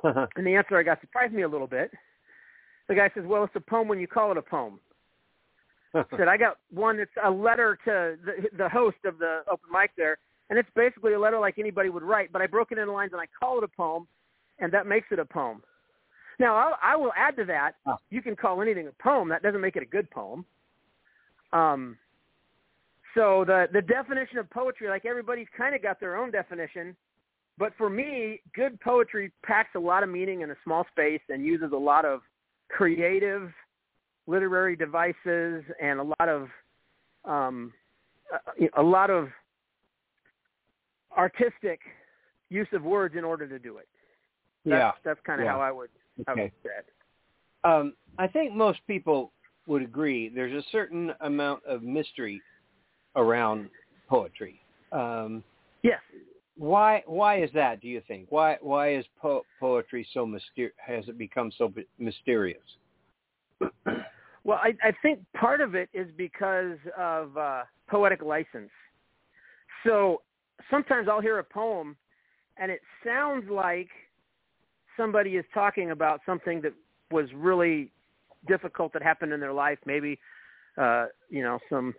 And 0.35 0.47
the 0.47 0.55
answer 0.55 0.77
I 0.77 0.83
got 0.83 1.01
surprised 1.01 1.33
me 1.33 1.41
a 1.41 1.49
little 1.49 1.67
bit. 1.67 1.91
The 2.87 2.95
guy 2.95 3.09
says, 3.13 3.25
"Well, 3.25 3.43
it's 3.43 3.55
a 3.55 3.59
poem 3.59 3.89
when 3.89 3.99
you 3.99 4.07
call 4.07 4.31
it 4.31 4.37
a 4.37 4.41
poem." 4.41 4.79
said 6.17 6.27
I 6.27 6.37
got 6.37 6.57
one 6.71 6.97
that's 6.97 7.09
a 7.23 7.29
letter 7.29 7.77
to 7.85 8.15
the, 8.23 8.57
the 8.57 8.69
host 8.69 8.97
of 9.05 9.17
the 9.17 9.39
open 9.51 9.69
mic 9.71 9.91
there, 9.97 10.17
and 10.49 10.59
it's 10.59 10.69
basically 10.75 11.13
a 11.13 11.19
letter 11.19 11.39
like 11.39 11.57
anybody 11.57 11.89
would 11.89 12.03
write, 12.03 12.31
but 12.31 12.41
I 12.41 12.47
broke 12.47 12.71
it 12.71 12.77
into 12.77 12.91
lines 12.91 13.11
and 13.13 13.21
I 13.21 13.25
call 13.39 13.57
it 13.57 13.63
a 13.63 13.67
poem, 13.67 14.07
and 14.59 14.71
that 14.73 14.87
makes 14.87 15.07
it 15.11 15.19
a 15.19 15.25
poem. 15.25 15.61
Now 16.39 16.55
I'll, 16.55 16.77
I 16.81 16.95
will 16.95 17.11
add 17.17 17.35
to 17.37 17.45
that. 17.45 17.73
Oh. 17.85 17.97
You 18.09 18.21
can 18.21 18.35
call 18.35 18.61
anything 18.61 18.87
a 18.87 19.03
poem. 19.03 19.29
That 19.29 19.43
doesn't 19.43 19.61
make 19.61 19.75
it 19.75 19.83
a 19.83 19.87
good 19.87 20.09
poem. 20.11 20.45
Um. 21.53 21.97
So 23.15 23.43
the 23.45 23.65
the 23.73 23.81
definition 23.81 24.37
of 24.37 24.49
poetry, 24.51 24.87
like 24.87 25.05
everybody's 25.05 25.47
kind 25.57 25.75
of 25.75 25.81
got 25.81 25.99
their 25.99 26.15
own 26.15 26.29
definition, 26.29 26.95
but 27.57 27.73
for 27.77 27.89
me, 27.89 28.39
good 28.55 28.79
poetry 28.79 29.31
packs 29.43 29.71
a 29.75 29.79
lot 29.79 30.03
of 30.03 30.09
meaning 30.09 30.41
in 30.41 30.51
a 30.51 30.55
small 30.63 30.85
space 30.91 31.21
and 31.27 31.43
uses 31.43 31.71
a 31.73 31.77
lot 31.77 32.05
of 32.05 32.21
creative 32.69 33.51
literary 34.29 34.75
devices 34.75 35.63
and 35.81 35.99
a 35.99 36.03
lot 36.03 36.29
of 36.29 36.47
um, 37.25 37.73
a, 38.59 38.81
a 38.81 38.83
lot 38.83 39.09
of 39.09 39.29
artistic 41.17 41.79
use 42.49 42.67
of 42.73 42.83
words 42.83 43.15
in 43.17 43.23
order 43.23 43.47
to 43.47 43.59
do 43.59 43.77
it. 43.77 43.87
That's, 44.65 44.77
yeah. 44.79 44.91
that's 45.03 45.19
kind 45.25 45.41
of 45.41 45.45
Yeah. 45.45 45.53
how 45.53 45.61
I 45.61 45.71
would 45.71 45.89
I 46.27 46.31
Okay. 46.31 46.41
would 46.43 46.51
say 46.63 46.69
it. 46.77 46.87
Um, 47.63 47.95
I 48.17 48.27
think 48.27 48.53
most 48.53 48.79
people 48.87 49.31
would 49.67 49.81
agree 49.81 50.29
there's 50.29 50.53
a 50.53 50.67
certain 50.69 51.13
amount 51.21 51.63
of 51.65 51.81
mystery 51.83 52.41
around 53.15 53.69
poetry. 54.07 54.61
Um, 54.91 55.43
Yes. 55.81 56.01
why 56.55 57.03
why 57.05 57.41
is 57.41 57.51
that? 57.53 57.81
Do 57.81 57.87
you 57.87 58.01
think 58.07 58.27
why 58.31 58.57
why 58.61 58.93
is 58.93 59.05
po- 59.19 59.45
poetry 59.59 60.07
so 60.13 60.25
myster- 60.25 60.73
has 60.77 61.07
it 61.07 61.17
become 61.17 61.51
so 61.57 61.73
mysterious? 61.97 62.77
Well, 64.43 64.59
I, 64.61 64.73
I 64.83 64.91
think 65.01 65.19
part 65.35 65.61
of 65.61 65.75
it 65.75 65.89
is 65.93 66.07
because 66.17 66.77
of 66.97 67.37
uh, 67.37 67.63
poetic 67.89 68.21
license. 68.21 68.71
So 69.85 70.21
sometimes 70.69 71.07
I'll 71.09 71.21
hear 71.21 71.39
a 71.39 71.43
poem, 71.43 71.95
and 72.57 72.71
it 72.71 72.81
sounds 73.05 73.49
like 73.49 73.89
somebody 74.97 75.31
is 75.31 75.45
talking 75.53 75.91
about 75.91 76.21
something 76.25 76.61
that 76.61 76.73
was 77.11 77.27
really 77.35 77.91
difficult 78.47 78.93
that 78.93 79.01
happened 79.01 79.33
in 79.33 79.39
their 79.39 79.53
life, 79.53 79.79
maybe 79.85 80.19
uh, 80.77 81.07
you 81.29 81.43
know 81.43 81.59
some 81.69 81.93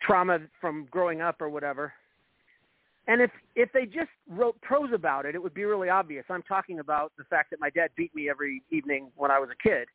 trauma 0.00 0.38
from 0.60 0.86
growing 0.90 1.20
up 1.20 1.40
or 1.40 1.48
whatever. 1.48 1.92
And 3.08 3.20
if 3.20 3.30
if 3.56 3.72
they 3.72 3.84
just 3.84 4.10
wrote 4.28 4.60
prose 4.60 4.90
about 4.94 5.26
it, 5.26 5.34
it 5.34 5.42
would 5.42 5.54
be 5.54 5.64
really 5.64 5.88
obvious. 5.88 6.24
I'm 6.30 6.42
talking 6.42 6.78
about 6.78 7.12
the 7.18 7.24
fact 7.24 7.50
that 7.50 7.60
my 7.60 7.70
dad 7.70 7.90
beat 7.96 8.14
me 8.14 8.30
every 8.30 8.62
evening 8.70 9.10
when 9.16 9.30
I 9.30 9.38
was 9.38 9.48
a 9.50 9.68
kid. 9.68 9.88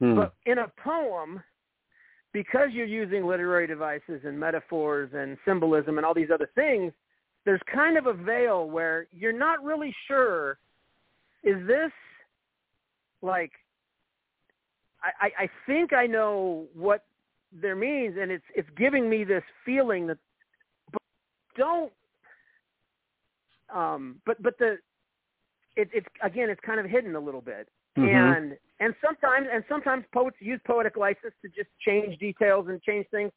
Hmm. 0.00 0.16
But 0.16 0.34
in 0.46 0.58
a 0.58 0.66
poem, 0.82 1.42
because 2.32 2.70
you're 2.72 2.86
using 2.86 3.24
literary 3.24 3.66
devices 3.66 4.22
and 4.24 4.38
metaphors 4.38 5.10
and 5.14 5.36
symbolism 5.44 5.98
and 5.98 6.06
all 6.06 6.14
these 6.14 6.30
other 6.32 6.50
things, 6.54 6.92
there's 7.44 7.60
kind 7.72 7.96
of 7.96 8.06
a 8.06 8.12
veil 8.12 8.68
where 8.68 9.06
you're 9.12 9.32
not 9.32 9.62
really 9.62 9.94
sure 10.06 10.58
is 11.42 11.66
this 11.66 11.90
like 13.22 13.52
I, 15.02 15.30
I, 15.44 15.48
think 15.66 15.94
I 15.94 16.06
know 16.06 16.66
what 16.74 17.04
there 17.50 17.74
means 17.74 18.16
and 18.20 18.30
it's 18.30 18.44
it's 18.54 18.68
giving 18.76 19.08
me 19.08 19.24
this 19.24 19.42
feeling 19.64 20.06
that 20.08 20.18
but 20.92 21.02
don't 21.56 21.90
um 23.74 24.20
but 24.26 24.42
but 24.42 24.58
the 24.58 24.76
it, 25.76 25.88
it's 25.94 26.06
again 26.22 26.50
it's 26.50 26.60
kind 26.64 26.78
of 26.78 26.86
hidden 26.86 27.16
a 27.16 27.20
little 27.20 27.40
bit 27.40 27.68
Mhm. 27.96 28.36
and 28.36 28.58
and 28.80 28.94
sometimes 29.04 29.46
and 29.52 29.62
sometimes 29.68 30.04
poets 30.12 30.36
use 30.40 30.60
poetic 30.66 30.96
license 30.96 31.34
to 31.42 31.48
just 31.48 31.68
change 31.86 32.18
details 32.18 32.66
and 32.68 32.82
change 32.82 33.06
things 33.10 33.30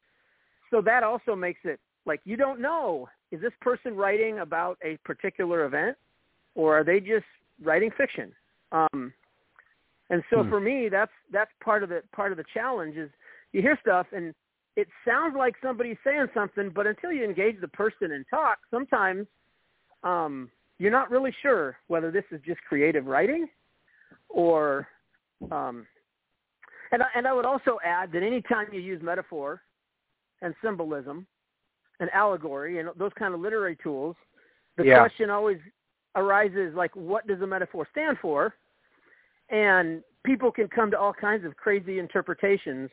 so 0.71 0.81
that 0.81 1.03
also 1.03 1.35
makes 1.35 1.59
it 1.63 1.79
like 2.05 2.21
you 2.23 2.35
don't 2.35 2.59
know 2.59 3.07
is 3.31 3.41
this 3.41 3.53
person 3.61 3.95
writing 3.95 4.39
about 4.39 4.77
a 4.83 4.97
particular 5.05 5.65
event 5.65 5.95
or 6.55 6.79
are 6.79 6.83
they 6.83 6.99
just 6.99 7.25
writing 7.61 7.91
fiction 7.97 8.31
um 8.71 9.13
and 10.09 10.23
so 10.29 10.43
Hmm. 10.43 10.49
for 10.49 10.59
me 10.59 10.89
that's 10.89 11.11
that's 11.31 11.51
part 11.63 11.83
of 11.83 11.89
the 11.89 12.01
part 12.15 12.31
of 12.31 12.37
the 12.37 12.45
challenge 12.53 12.95
is 12.97 13.09
you 13.51 13.61
hear 13.61 13.77
stuff 13.81 14.07
and 14.11 14.33
it 14.75 14.87
sounds 15.05 15.35
like 15.37 15.53
somebody's 15.61 15.97
saying 16.03 16.27
something 16.33 16.69
but 16.69 16.87
until 16.87 17.11
you 17.11 17.23
engage 17.23 17.59
the 17.61 17.67
person 17.67 18.13
and 18.13 18.25
talk 18.29 18.57
sometimes 18.71 19.27
um 20.03 20.49
you're 20.79 20.91
not 20.91 21.11
really 21.11 21.33
sure 21.41 21.77
whether 21.87 22.11
this 22.11 22.23
is 22.31 22.41
just 22.45 22.59
creative 22.63 23.05
writing 23.05 23.47
or 24.29 24.87
um 25.51 25.85
and 26.91 27.01
I, 27.01 27.07
and 27.15 27.27
I 27.27 27.33
would 27.33 27.45
also 27.45 27.79
add 27.83 28.11
that 28.11 28.21
anytime 28.21 28.67
you 28.71 28.79
use 28.79 29.01
metaphor 29.01 29.61
and 30.41 30.53
symbolism 30.63 31.25
and 31.99 32.09
allegory 32.11 32.79
and 32.79 32.89
those 32.97 33.11
kind 33.17 33.33
of 33.33 33.39
literary 33.39 33.75
tools, 33.81 34.15
the 34.77 34.85
Yeah. 34.85 34.99
question 34.99 35.29
always 35.29 35.57
arises 36.15 36.75
like 36.75 36.95
what 36.95 37.25
does 37.25 37.41
a 37.41 37.47
metaphor 37.47 37.87
stand 37.91 38.19
for? 38.19 38.55
And 39.49 40.03
people 40.23 40.51
can 40.51 40.67
come 40.67 40.91
to 40.91 40.99
all 40.99 41.13
kinds 41.13 41.45
of 41.45 41.55
crazy 41.57 41.97
interpretations 41.99 42.89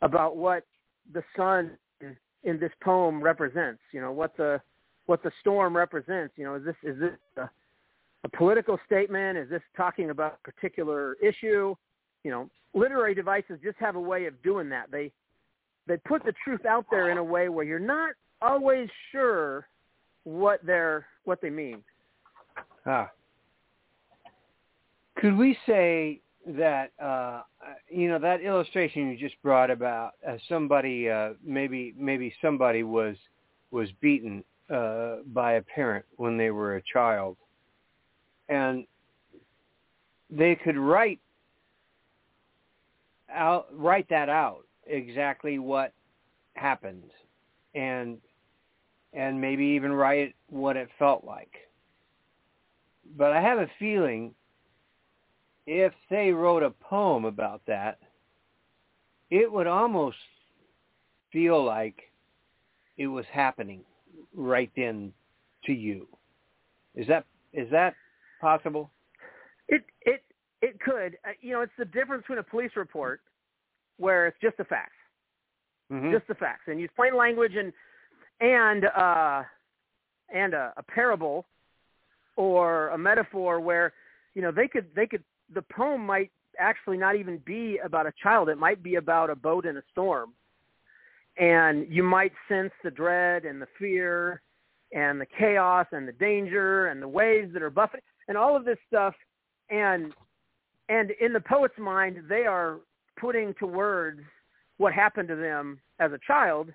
about 0.00 0.36
what 0.36 0.64
the 1.12 1.22
sun 1.36 1.76
in 2.44 2.58
this 2.58 2.72
poem 2.82 3.22
represents, 3.22 3.82
you 3.92 4.00
know, 4.00 4.12
what 4.12 4.36
the 4.36 4.60
what 5.06 5.22
the 5.22 5.32
storm 5.40 5.76
represents, 5.76 6.34
you 6.36 6.44
know, 6.44 6.54
is 6.54 6.64
this 6.64 6.76
is 6.82 6.98
this 6.98 7.12
a, 7.36 7.50
a 8.24 8.28
political 8.28 8.78
statement? 8.86 9.38
Is 9.38 9.48
this 9.48 9.62
talking 9.76 10.10
about 10.10 10.38
a 10.40 10.50
particular 10.50 11.16
issue? 11.22 11.74
You 12.24 12.30
know, 12.30 12.50
literary 12.74 13.14
devices 13.14 13.58
just 13.62 13.78
have 13.78 13.96
a 13.96 14.00
way 14.00 14.26
of 14.26 14.40
doing 14.42 14.68
that. 14.70 14.90
They 14.90 15.10
they 15.86 15.96
put 15.96 16.24
the 16.24 16.32
truth 16.44 16.64
out 16.64 16.86
there 16.90 17.10
in 17.10 17.18
a 17.18 17.24
way 17.24 17.48
where 17.48 17.64
you're 17.64 17.78
not 17.78 18.14
always 18.40 18.88
sure 19.10 19.66
what 20.24 20.64
they're 20.64 21.06
what 21.24 21.40
they 21.40 21.50
mean. 21.50 21.82
Ah. 22.86 23.10
Could 25.16 25.36
we 25.36 25.56
say 25.66 26.20
that 26.46 26.90
uh, 27.00 27.42
you 27.88 28.08
know 28.08 28.18
that 28.18 28.40
illustration 28.40 29.08
you 29.10 29.16
just 29.16 29.40
brought 29.42 29.70
about 29.70 30.12
uh, 30.26 30.36
somebody 30.48 31.08
uh, 31.08 31.30
maybe 31.44 31.94
maybe 31.96 32.32
somebody 32.42 32.82
was 32.82 33.16
was 33.70 33.88
beaten 34.00 34.44
uh, 34.72 35.16
by 35.32 35.54
a 35.54 35.62
parent 35.62 36.04
when 36.16 36.36
they 36.36 36.50
were 36.50 36.76
a 36.76 36.82
child, 36.92 37.36
and 38.52 38.86
they 40.30 40.54
could 40.54 40.76
write 40.76 41.20
out 43.32 43.66
write 43.72 44.08
that 44.10 44.28
out 44.28 44.66
exactly 44.86 45.58
what 45.58 45.92
happened, 46.54 47.10
and 47.74 48.18
and 49.12 49.40
maybe 49.40 49.64
even 49.64 49.92
write 49.92 50.34
what 50.48 50.76
it 50.76 50.88
felt 50.98 51.24
like 51.24 51.52
but 53.16 53.32
I 53.32 53.40
have 53.40 53.58
a 53.58 53.70
feeling 53.78 54.34
if 55.66 55.92
they 56.10 56.32
wrote 56.32 56.62
a 56.62 56.70
poem 56.70 57.24
about 57.24 57.62
that, 57.66 57.98
it 59.30 59.50
would 59.50 59.66
almost 59.66 60.16
feel 61.32 61.64
like 61.64 62.10
it 62.96 63.06
was 63.06 63.24
happening 63.30 63.82
right 64.34 64.70
then 64.76 65.12
to 65.64 65.72
you. 65.72 66.06
Is 66.94 67.06
that 67.08 67.24
is 67.52 67.70
that 67.70 67.94
possible? 68.42 68.90
It 69.68 69.84
it 70.02 70.22
it 70.60 70.78
could. 70.80 71.16
Uh, 71.24 71.30
you 71.40 71.52
know, 71.52 71.62
it's 71.62 71.72
the 71.78 71.86
difference 71.86 72.24
between 72.24 72.38
a 72.38 72.42
police 72.42 72.72
report 72.76 73.20
where 73.96 74.26
it's 74.26 74.36
just 74.42 74.58
the 74.58 74.64
facts, 74.64 74.92
Mm-hmm. 75.90 76.12
just 76.12 76.26
the 76.26 76.34
facts, 76.34 76.62
and 76.66 76.80
use 76.80 76.90
plain 76.96 77.16
language 77.16 77.52
and 77.56 77.72
and 78.40 78.84
uh, 78.86 79.42
and 80.34 80.52
a, 80.54 80.74
a 80.76 80.82
parable 80.82 81.46
or 82.36 82.88
a 82.90 82.98
metaphor 82.98 83.60
where 83.60 83.92
you 84.34 84.42
know 84.42 84.50
they 84.50 84.68
could 84.68 84.86
they 84.94 85.06
could 85.06 85.22
the 85.54 85.62
poem 85.62 86.04
might 86.04 86.30
actually 86.58 86.96
not 86.96 87.16
even 87.16 87.38
be 87.44 87.78
about 87.84 88.06
a 88.06 88.12
child. 88.22 88.48
It 88.48 88.58
might 88.58 88.82
be 88.82 88.96
about 88.96 89.30
a 89.30 89.36
boat 89.36 89.66
in 89.66 89.76
a 89.76 89.82
storm, 89.90 90.32
and 91.38 91.86
you 91.90 92.02
might 92.02 92.32
sense 92.48 92.72
the 92.82 92.90
dread 92.90 93.44
and 93.44 93.60
the 93.60 93.68
fear 93.78 94.42
and 94.94 95.20
the 95.20 95.26
chaos 95.38 95.86
and 95.92 96.06
the 96.06 96.12
danger 96.12 96.88
and 96.88 97.00
the 97.00 97.08
waves 97.08 97.52
that 97.52 97.62
are 97.62 97.70
buffeting 97.70 98.11
and 98.28 98.36
all 98.36 98.56
of 98.56 98.64
this 98.64 98.78
stuff 98.88 99.14
and 99.70 100.12
and 100.88 101.10
in 101.20 101.32
the 101.32 101.40
poet's 101.40 101.78
mind 101.78 102.18
they 102.28 102.44
are 102.46 102.78
putting 103.18 103.54
to 103.54 103.66
words 103.66 104.20
what 104.78 104.92
happened 104.92 105.28
to 105.28 105.36
them 105.36 105.78
as 106.00 106.12
a 106.12 106.18
child. 106.26 106.70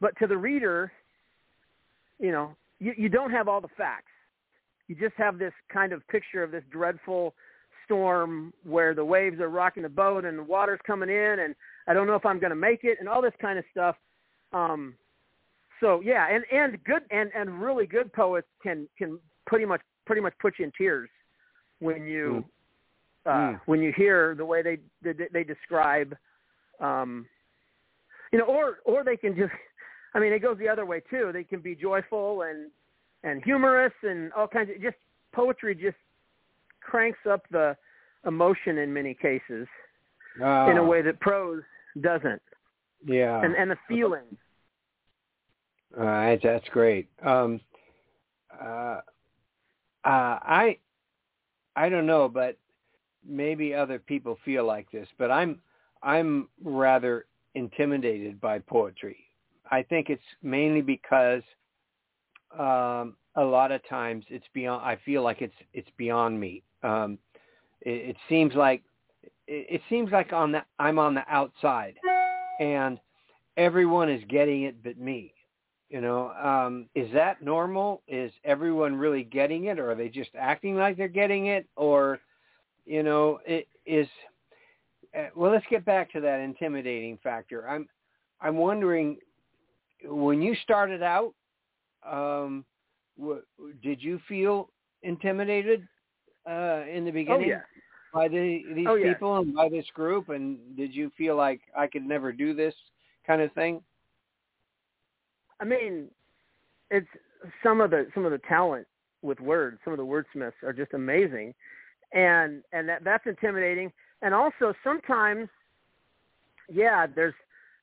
But 0.00 0.18
to 0.18 0.26
the 0.26 0.36
reader 0.36 0.92
you 2.18 2.32
know 2.32 2.56
you, 2.78 2.94
you 2.96 3.08
don't 3.08 3.30
have 3.30 3.48
all 3.48 3.60
the 3.60 3.68
facts. 3.76 4.12
You 4.88 4.94
just 4.96 5.14
have 5.16 5.38
this 5.38 5.52
kind 5.72 5.92
of 5.92 6.06
picture 6.08 6.42
of 6.42 6.50
this 6.50 6.64
dreadful 6.70 7.34
storm 7.84 8.52
where 8.64 8.94
the 8.94 9.04
waves 9.04 9.40
are 9.40 9.48
rocking 9.48 9.82
the 9.82 9.88
boat 9.88 10.24
and 10.24 10.38
the 10.38 10.42
water's 10.42 10.80
coming 10.86 11.08
in 11.08 11.40
and 11.40 11.54
I 11.86 11.94
don't 11.94 12.06
know 12.06 12.14
if 12.14 12.26
I'm 12.26 12.38
going 12.38 12.50
to 12.50 12.56
make 12.56 12.84
it 12.84 12.98
and 13.00 13.08
all 13.08 13.22
this 13.22 13.32
kind 13.40 13.58
of 13.58 13.64
stuff. 13.70 13.96
Um 14.52 14.94
so 15.80 16.00
yeah 16.04 16.28
and 16.30 16.44
and 16.52 16.82
good 16.84 17.02
and 17.10 17.30
and 17.34 17.60
really 17.60 17.86
good 17.86 18.12
poets 18.12 18.48
can 18.62 18.88
can 18.98 19.18
pretty 19.46 19.64
much 19.64 19.80
pretty 20.06 20.20
much 20.22 20.34
put 20.40 20.58
you 20.58 20.64
in 20.64 20.72
tears 20.76 21.10
when 21.80 22.06
you 22.06 22.44
uh 23.26 23.30
Mm. 23.30 23.60
when 23.66 23.80
you 23.82 23.92
hear 23.96 24.34
the 24.34 24.44
way 24.44 24.62
they 24.62 24.78
they, 25.02 25.26
they 25.32 25.44
describe 25.44 26.16
um 26.80 27.26
you 28.32 28.38
know 28.38 28.46
or 28.46 28.78
or 28.86 29.04
they 29.04 29.16
can 29.16 29.36
just 29.36 29.52
i 30.14 30.18
mean 30.18 30.32
it 30.32 30.40
goes 30.40 30.56
the 30.58 30.68
other 30.68 30.86
way 30.86 31.00
too 31.10 31.30
they 31.32 31.44
can 31.44 31.60
be 31.60 31.74
joyful 31.74 32.42
and 32.42 32.70
and 33.22 33.44
humorous 33.44 33.92
and 34.02 34.32
all 34.32 34.48
kinds 34.48 34.70
of 34.74 34.80
just 34.80 34.96
poetry 35.32 35.74
just 35.74 35.98
cranks 36.80 37.18
up 37.28 37.42
the 37.50 37.76
emotion 38.26 38.78
in 38.78 38.90
many 38.92 39.12
cases 39.14 39.66
in 40.36 40.42
a 40.78 40.82
Ah, 40.82 40.82
way 40.82 41.02
that 41.02 41.20
prose 41.20 41.62
doesn't 42.00 42.40
Yeah. 43.04 43.42
and 43.44 43.54
and 43.54 43.70
the 43.70 43.76
feeling 43.86 44.36
All 45.98 46.04
right, 46.06 46.40
that's 46.42 46.68
great. 46.68 47.08
Um, 47.22 47.60
uh, 48.58 49.00
uh, 50.04 50.38
I, 50.42 50.78
I 51.76 51.88
don't 51.88 52.06
know, 52.06 52.28
but 52.28 52.56
maybe 53.26 53.74
other 53.74 53.98
people 53.98 54.38
feel 54.44 54.64
like 54.64 54.90
this, 54.90 55.08
but 55.18 55.30
I'm, 55.30 55.60
I'm 56.02 56.48
rather 56.62 57.26
intimidated 57.54 58.40
by 58.40 58.58
poetry. 58.60 59.18
I 59.70 59.82
think 59.82 60.10
it's 60.10 60.22
mainly 60.42 60.80
because 60.82 61.42
um, 62.58 63.16
a 63.36 63.44
lot 63.44 63.72
of 63.72 63.86
times 63.88 64.24
it's 64.28 64.46
beyond. 64.52 64.82
I 64.84 64.98
feel 65.04 65.22
like 65.22 65.40
it's 65.40 65.54
it's 65.72 65.88
beyond 65.96 66.38
me. 66.38 66.62
Um, 66.82 67.18
it, 67.82 68.10
it 68.10 68.16
seems 68.28 68.54
like 68.54 68.82
it, 69.46 69.80
seems 69.88 70.10
like 70.10 70.32
on 70.32 70.52
the 70.52 70.62
I'm 70.78 70.98
on 70.98 71.14
the 71.14 71.22
outside, 71.28 71.94
and 72.58 72.98
everyone 73.56 74.10
is 74.10 74.22
getting 74.28 74.64
it 74.64 74.82
but 74.82 74.98
me. 74.98 75.32
You 75.90 76.00
know, 76.00 76.30
um, 76.32 76.88
is 76.94 77.12
that 77.12 77.42
normal? 77.42 78.02
Is 78.08 78.32
everyone 78.44 78.94
really 78.94 79.24
getting 79.24 79.64
it, 79.64 79.78
or 79.78 79.90
are 79.90 79.94
they 79.96 80.08
just 80.08 80.30
acting 80.38 80.76
like 80.76 80.96
they're 80.96 81.08
getting 81.08 81.46
it, 81.46 81.68
or, 81.76 82.20
you 82.86 83.02
know, 83.02 83.40
it 83.44 83.66
is? 83.86 84.06
Uh, 85.18 85.26
well, 85.34 85.50
let's 85.50 85.66
get 85.68 85.84
back 85.84 86.12
to 86.12 86.20
that 86.20 86.40
intimidating 86.40 87.18
factor. 87.22 87.68
I'm, 87.68 87.88
I'm 88.40 88.56
wondering, 88.56 89.18
when 90.04 90.40
you 90.40 90.54
started 90.62 91.02
out, 91.02 91.34
um, 92.08 92.64
w- 93.18 93.42
did 93.82 94.02
you 94.02 94.20
feel 94.28 94.70
intimidated 95.02 95.86
uh, 96.48 96.84
in 96.90 97.04
the 97.04 97.10
oh 97.10 97.14
beginning 97.14 97.48
yeah 97.48 97.60
by 98.12 98.28
the, 98.28 98.62
these 98.74 98.86
Oh, 98.88 98.94
yeah. 98.94 99.12
people 99.12 99.36
and 99.38 99.54
by 99.54 99.68
this 99.68 99.86
group? 99.94 100.28
And 100.28 100.76
did 100.76 100.94
you 100.94 101.10
feel 101.16 101.36
like 101.36 101.60
I 101.76 101.86
could 101.86 102.04
never 102.04 102.32
do 102.32 102.54
this 102.54 102.74
kind 103.26 103.42
of 103.42 103.52
thing? 103.52 103.82
I 105.60 105.64
mean, 105.64 106.08
it's 106.90 107.06
some 107.62 107.80
of 107.80 107.90
the 107.90 108.06
some 108.14 108.24
of 108.24 108.32
the 108.32 108.40
talent 108.48 108.86
with 109.22 109.40
words. 109.40 109.78
Some 109.84 109.92
of 109.92 109.98
the 109.98 110.04
wordsmiths 110.04 110.62
are 110.62 110.72
just 110.72 110.94
amazing, 110.94 111.54
and 112.12 112.62
and 112.72 112.88
that 112.88 113.04
that's 113.04 113.26
intimidating. 113.26 113.92
And 114.22 114.34
also 114.34 114.74
sometimes, 114.82 115.48
yeah, 116.68 117.06
there's 117.06 117.34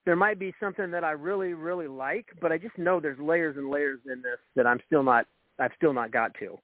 there 0.05 0.15
might 0.15 0.39
be 0.39 0.53
something 0.59 0.91
that 0.91 1.03
I 1.03 1.11
really 1.11 1.53
really 1.53 1.87
like, 1.87 2.27
but 2.41 2.51
I 2.51 2.57
just 2.57 2.77
know 2.77 2.99
there's 2.99 3.19
layers 3.19 3.57
and 3.57 3.69
layers 3.69 3.99
in 4.05 4.21
this 4.21 4.39
that 4.55 4.65
I'm 4.65 4.79
still 4.87 5.03
not 5.03 5.25
I've 5.59 5.71
still 5.77 5.93
not 5.93 6.11
got 6.11 6.33
to. 6.39 6.57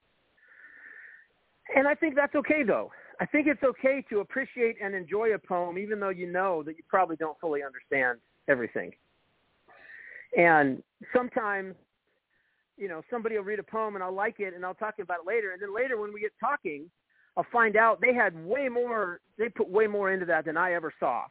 And 1.75 1.87
I 1.87 1.95
think 1.95 2.15
that's 2.15 2.35
okay 2.35 2.63
though. 2.63 2.91
I 3.19 3.25
think 3.25 3.47
it's 3.47 3.63
okay 3.63 4.03
to 4.09 4.19
appreciate 4.19 4.77
and 4.83 4.95
enjoy 4.95 5.33
a 5.33 5.39
poem 5.39 5.77
even 5.77 5.99
though 5.99 6.09
you 6.09 6.31
know 6.31 6.63
that 6.63 6.77
you 6.77 6.83
probably 6.89 7.15
don't 7.15 7.39
fully 7.39 7.61
understand 7.63 8.19
everything. 8.49 8.91
And 10.37 10.81
sometimes, 11.15 11.75
you 12.77 12.87
know, 12.87 13.01
somebody 13.09 13.37
will 13.37 13.43
read 13.43 13.59
a 13.59 13.63
poem 13.63 13.95
and 13.95 14.03
I'll 14.03 14.13
like 14.13 14.39
it 14.39 14.53
and 14.53 14.65
I'll 14.65 14.73
talk 14.73 14.95
about 14.99 15.19
it 15.21 15.27
later. 15.27 15.51
And 15.51 15.61
then 15.61 15.73
later 15.75 15.99
when 15.99 16.13
we 16.13 16.21
get 16.21 16.31
talking, 16.39 16.89
I'll 17.37 17.45
find 17.51 17.75
out 17.75 18.01
they 18.01 18.13
had 18.13 18.35
way 18.45 18.69
more, 18.69 19.19
they 19.37 19.49
put 19.49 19.69
way 19.69 19.87
more 19.87 20.11
into 20.11 20.25
that 20.27 20.45
than 20.45 20.57
I 20.57 20.73
ever 20.73 20.93
saw. 20.99 21.23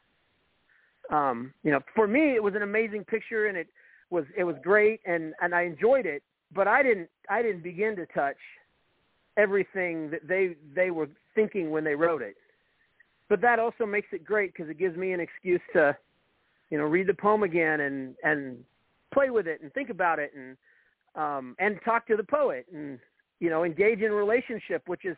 Um, 1.10 1.52
you 1.62 1.70
know, 1.70 1.80
for 1.94 2.06
me, 2.06 2.34
it 2.34 2.42
was 2.42 2.54
an 2.54 2.62
amazing 2.62 3.04
picture 3.04 3.46
and 3.46 3.56
it 3.56 3.68
was, 4.10 4.24
it 4.36 4.44
was 4.44 4.56
great 4.62 5.00
and, 5.04 5.34
and 5.40 5.54
I 5.54 5.62
enjoyed 5.62 6.06
it, 6.06 6.22
but 6.54 6.68
I 6.68 6.82
didn't, 6.82 7.08
I 7.28 7.42
didn't 7.42 7.62
begin 7.62 7.96
to 7.96 8.06
touch 8.06 8.36
everything 9.36 10.10
that 10.10 10.26
they, 10.28 10.56
they 10.74 10.90
were 10.90 11.08
thinking 11.34 11.70
when 11.70 11.84
they 11.84 11.94
wrote 11.94 12.22
it. 12.22 12.36
But 13.28 13.40
that 13.40 13.58
also 13.58 13.86
makes 13.86 14.08
it 14.12 14.24
great 14.24 14.52
because 14.52 14.70
it 14.70 14.78
gives 14.78 14.96
me 14.96 15.12
an 15.12 15.20
excuse 15.20 15.60
to, 15.72 15.96
you 16.70 16.78
know, 16.78 16.84
read 16.84 17.06
the 17.06 17.14
poem 17.14 17.42
again 17.42 17.80
and, 17.80 18.14
and 18.22 18.58
play 19.12 19.30
with 19.30 19.46
it 19.46 19.60
and 19.62 19.72
think 19.72 19.90
about 19.90 20.18
it 20.18 20.32
and 20.36 20.56
um 21.14 21.54
and 21.58 21.78
talk 21.84 22.06
to 22.06 22.16
the 22.16 22.24
poet 22.24 22.66
and 22.72 22.98
you 23.40 23.50
know 23.50 23.64
engage 23.64 24.00
in 24.00 24.12
relationship 24.12 24.82
which 24.86 25.04
is 25.04 25.16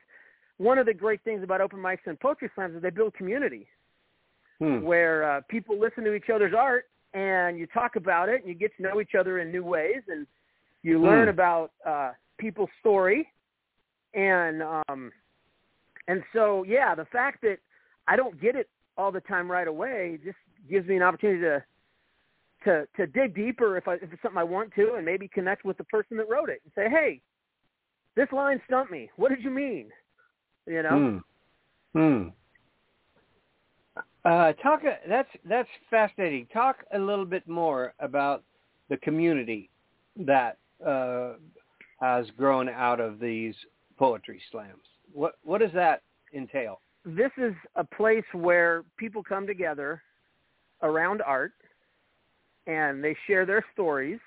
one 0.59 0.79
of 0.79 0.87
the 0.87 0.95
great 0.95 1.23
things 1.25 1.43
about 1.43 1.61
open 1.61 1.79
mics 1.79 2.07
and 2.07 2.19
poetry 2.21 2.51
slams 2.55 2.75
is 2.75 2.83
they 2.83 2.91
build 2.91 3.15
community 3.15 3.67
Hmm. 4.61 4.83
where 4.83 5.29
uh, 5.29 5.41
people 5.49 5.81
listen 5.81 6.05
to 6.05 6.15
each 6.15 6.31
other's 6.33 6.55
art 6.57 6.85
and 7.13 7.59
you 7.59 7.67
talk 7.67 7.97
about 7.97 8.29
it 8.29 8.41
and 8.41 8.49
you 8.49 8.55
get 8.55 8.71
to 8.77 8.85
know 8.85 9.01
each 9.01 9.17
other 9.19 9.41
in 9.41 9.51
new 9.51 9.65
ways 9.65 10.03
and 10.07 10.29
you 10.85 11.03
learn 11.03 11.25
Hmm. 11.25 11.31
about 11.31 11.73
uh 11.85 12.13
people's 12.39 12.71
story 12.79 13.29
and 14.15 14.63
um 14.63 15.11
and 16.07 16.23
so 16.33 16.65
yeah 16.65 16.95
the 16.95 17.05
fact 17.07 17.43
that 17.43 17.59
I 18.07 18.15
don't 18.15 18.41
get 18.41 18.55
it 18.55 18.69
all 18.97 19.11
the 19.11 19.21
time 19.23 19.51
right 19.51 19.67
away 19.67 20.19
just 20.25 20.37
gives 20.71 20.87
me 20.87 20.97
an 20.97 21.03
opportunity 21.03 21.41
to 21.41 21.65
to 22.65 22.87
to 22.97 23.07
dig 23.07 23.35
deeper 23.35 23.77
if 23.77 23.89
I 23.89 23.95
if 23.95 24.13
it's 24.13 24.23
something 24.23 24.39
I 24.39 24.45
want 24.45 24.73
to, 24.75 24.95
and 24.95 25.05
maybe 25.05 25.29
connect 25.29 25.65
with 25.65 25.77
the 25.79 25.85
person 25.85 26.17
that 26.17 26.29
wrote 26.29 26.49
it 26.49 26.61
and 26.65 26.73
say, 26.75 26.91
hey, 26.91 27.21
this 28.17 28.29
line 28.33 28.61
stumped 28.67 28.93
me. 28.93 29.11
What 29.17 29.31
did 29.31 29.43
you 29.43 29.51
mean? 29.51 29.91
You 30.67 30.83
know? 30.83 31.23
Hmm. 31.95 31.99
Hmm. 31.99 32.29
Uh, 34.25 34.53
talk. 34.55 34.83
That's 35.09 35.29
that's 35.49 35.69
fascinating. 35.91 36.47
Talk 36.53 36.79
a 36.95 36.99
little 36.99 37.27
bit 37.27 37.47
more 37.47 37.93
about 37.99 38.43
the 38.89 38.97
community 38.99 39.71
that 40.17 40.59
uh, 40.85 41.35
has 42.01 42.27
grown 42.37 42.69
out 42.69 43.01
of 43.01 43.21
these 43.21 43.55
poetry 43.99 44.41
slams. 44.51 44.83
What 45.13 45.35
what 45.43 45.61
does 45.61 45.73
that 45.75 46.03
entail? 46.33 46.81
This 47.05 47.31
is 47.37 47.53
a 47.77 47.85
place 47.85 48.25
where 48.33 48.85
people 48.97 49.23
come 49.23 49.47
together 49.47 50.03
around 50.83 51.21
art, 51.23 51.53
and 52.67 53.03
they 53.03 53.17
share 53.27 53.47
their 53.47 53.65
stories, 53.73 54.19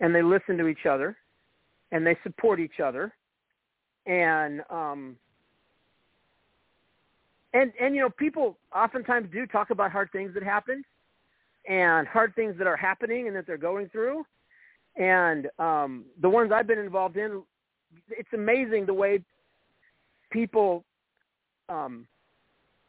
and 0.00 0.14
they 0.14 0.22
listen 0.22 0.56
to 0.58 0.66
each 0.66 0.86
other, 0.88 1.16
and 1.90 2.06
they 2.06 2.16
support 2.22 2.60
each 2.60 2.80
other, 2.80 3.12
and 4.06 4.62
um, 4.70 5.16
and 7.52 7.72
and 7.80 7.94
you 7.94 8.00
know 8.00 8.10
people 8.10 8.58
oftentimes 8.74 9.28
do 9.32 9.46
talk 9.46 9.70
about 9.70 9.90
hard 9.90 10.10
things 10.12 10.32
that 10.34 10.42
happened 10.42 10.84
and 11.68 12.08
hard 12.08 12.34
things 12.34 12.56
that 12.58 12.66
are 12.66 12.76
happening 12.76 13.28
and 13.28 13.36
that 13.36 13.46
they're 13.46 13.56
going 13.56 13.88
through 13.90 14.24
and 14.96 15.48
um 15.60 16.04
the 16.20 16.28
ones 16.28 16.50
I've 16.52 16.66
been 16.66 16.80
involved 16.80 17.16
in 17.16 17.40
it's 18.10 18.32
amazing 18.32 18.86
the 18.86 18.94
way 18.94 19.20
people 20.30 20.84
um, 21.68 22.06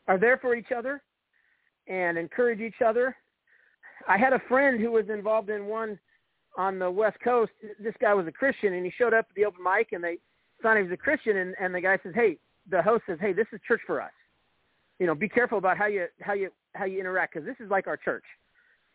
are 0.08 0.18
there 0.18 0.38
for 0.38 0.56
each 0.56 0.72
other 0.76 1.02
and 1.88 2.18
encourage 2.18 2.60
each 2.60 2.82
other. 2.86 3.16
I 4.08 4.18
had 4.18 4.34
a 4.34 4.40
friend 4.48 4.80
who 4.80 4.92
was 4.92 5.10
involved 5.10 5.50
in 5.50 5.66
one 5.66 6.00
on 6.58 6.80
the 6.80 6.90
West 6.90 7.18
Coast. 7.24 7.52
This 7.80 7.96
guy 8.00 8.14
was 8.14 8.28
a 8.28 8.32
Christian, 8.32 8.74
and 8.74 8.86
he 8.86 8.92
showed 8.92 9.14
up 9.14 9.28
at 9.30 9.36
the 9.36 9.46
open 9.46 9.64
mic, 9.64 9.92
and 9.92 10.04
they 10.04 10.18
thought 10.62 10.78
he 10.78 10.84
was 10.84 10.92
a 10.92 10.98
Christian, 10.98 11.38
and, 11.38 11.56
and 11.60 11.74
the 11.74 11.82
guy 11.82 11.98
says, 12.04 12.14
"Hey," 12.16 12.38
the 12.70 12.82
host 12.82 13.04
says, 13.08 13.20
"Hey, 13.20 13.34
this 13.34 13.48
is 13.52 13.60
church 13.68 13.82
for 13.86 14.02
us. 14.02 14.12
You 15.00 15.08
know, 15.08 15.16
be 15.16 15.30
careful 15.30 15.58
about 15.58 15.78
how 15.78 15.88
you 15.88 16.08
how 16.22 16.34
you 16.34 16.52
how 16.76 16.86
you 16.86 17.00
interact 17.00 17.34
because 17.34 17.46
this 17.46 17.58
is 17.60 17.70
like 17.72 17.88
our 17.88 17.98
church." 17.98 18.26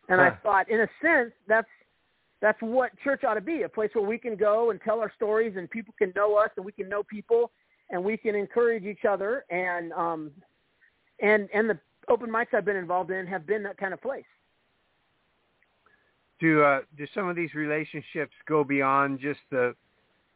And 0.09 0.19
Huh. 0.19 0.27
I 0.27 0.31
thought, 0.41 0.69
in 0.69 0.81
a 0.81 0.89
sense, 1.01 1.31
that's 1.47 1.67
that's 2.41 2.61
what 2.61 2.97
church 3.03 3.23
ought 3.23 3.33
to 3.35 3.41
be 3.41 3.63
a 3.63 3.69
place 3.69 3.91
where 3.93 4.05
we 4.05 4.17
can 4.17 4.35
go 4.35 4.71
and 4.71 4.79
tell 4.81 4.99
our 5.01 5.11
stories 5.15 5.55
and 5.57 5.69
people 5.69 5.93
can 5.97 6.13
know 6.15 6.35
us 6.35 6.49
and 6.55 6.65
we 6.65 6.71
can 6.71 6.87
know 6.87 7.03
people 7.03 7.51
and 7.89 8.03
we 8.03 8.15
can 8.15 8.33
encourage 8.35 8.85
each 8.85 9.05
other 9.05 9.43
and 9.49 9.91
um 9.93 10.31
and 11.21 11.49
and 11.53 11.69
the 11.69 11.77
open 12.07 12.29
mics 12.29 12.53
I've 12.53 12.65
been 12.65 12.77
involved 12.77 13.11
in 13.11 13.27
have 13.27 13.45
been 13.45 13.61
that 13.63 13.77
kind 13.77 13.93
of 13.93 14.01
place. 14.01 14.23
Do 16.39 16.63
uh, 16.63 16.81
do 16.97 17.05
some 17.13 17.27
of 17.27 17.35
these 17.35 17.53
relationships 17.53 18.31
go 18.47 18.63
beyond 18.63 19.19
just 19.19 19.39
the, 19.51 19.75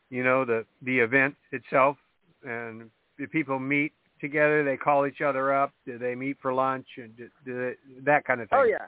you 0.10 0.24
know, 0.24 0.44
the 0.44 0.66
the 0.82 1.00
event 1.00 1.36
itself, 1.52 1.98
and 2.46 2.90
do 3.18 3.28
people 3.28 3.60
meet 3.60 3.94
together? 4.20 4.64
They 4.64 4.78
call 4.78 5.08
each 5.08 5.22
other 5.22 5.54
up. 5.54 5.72
Do 5.86 5.98
they 5.98 6.16
meet 6.16 6.38
for 6.42 6.54
lunch 6.54 6.88
and 6.98 7.16
do, 7.16 7.30
do 7.46 7.58
they, 7.58 8.02
that 8.04 8.26
kind 8.26 8.42
of 8.42 8.50
thing? 8.50 8.60
Oh 8.62 8.66
yeah. 8.66 8.86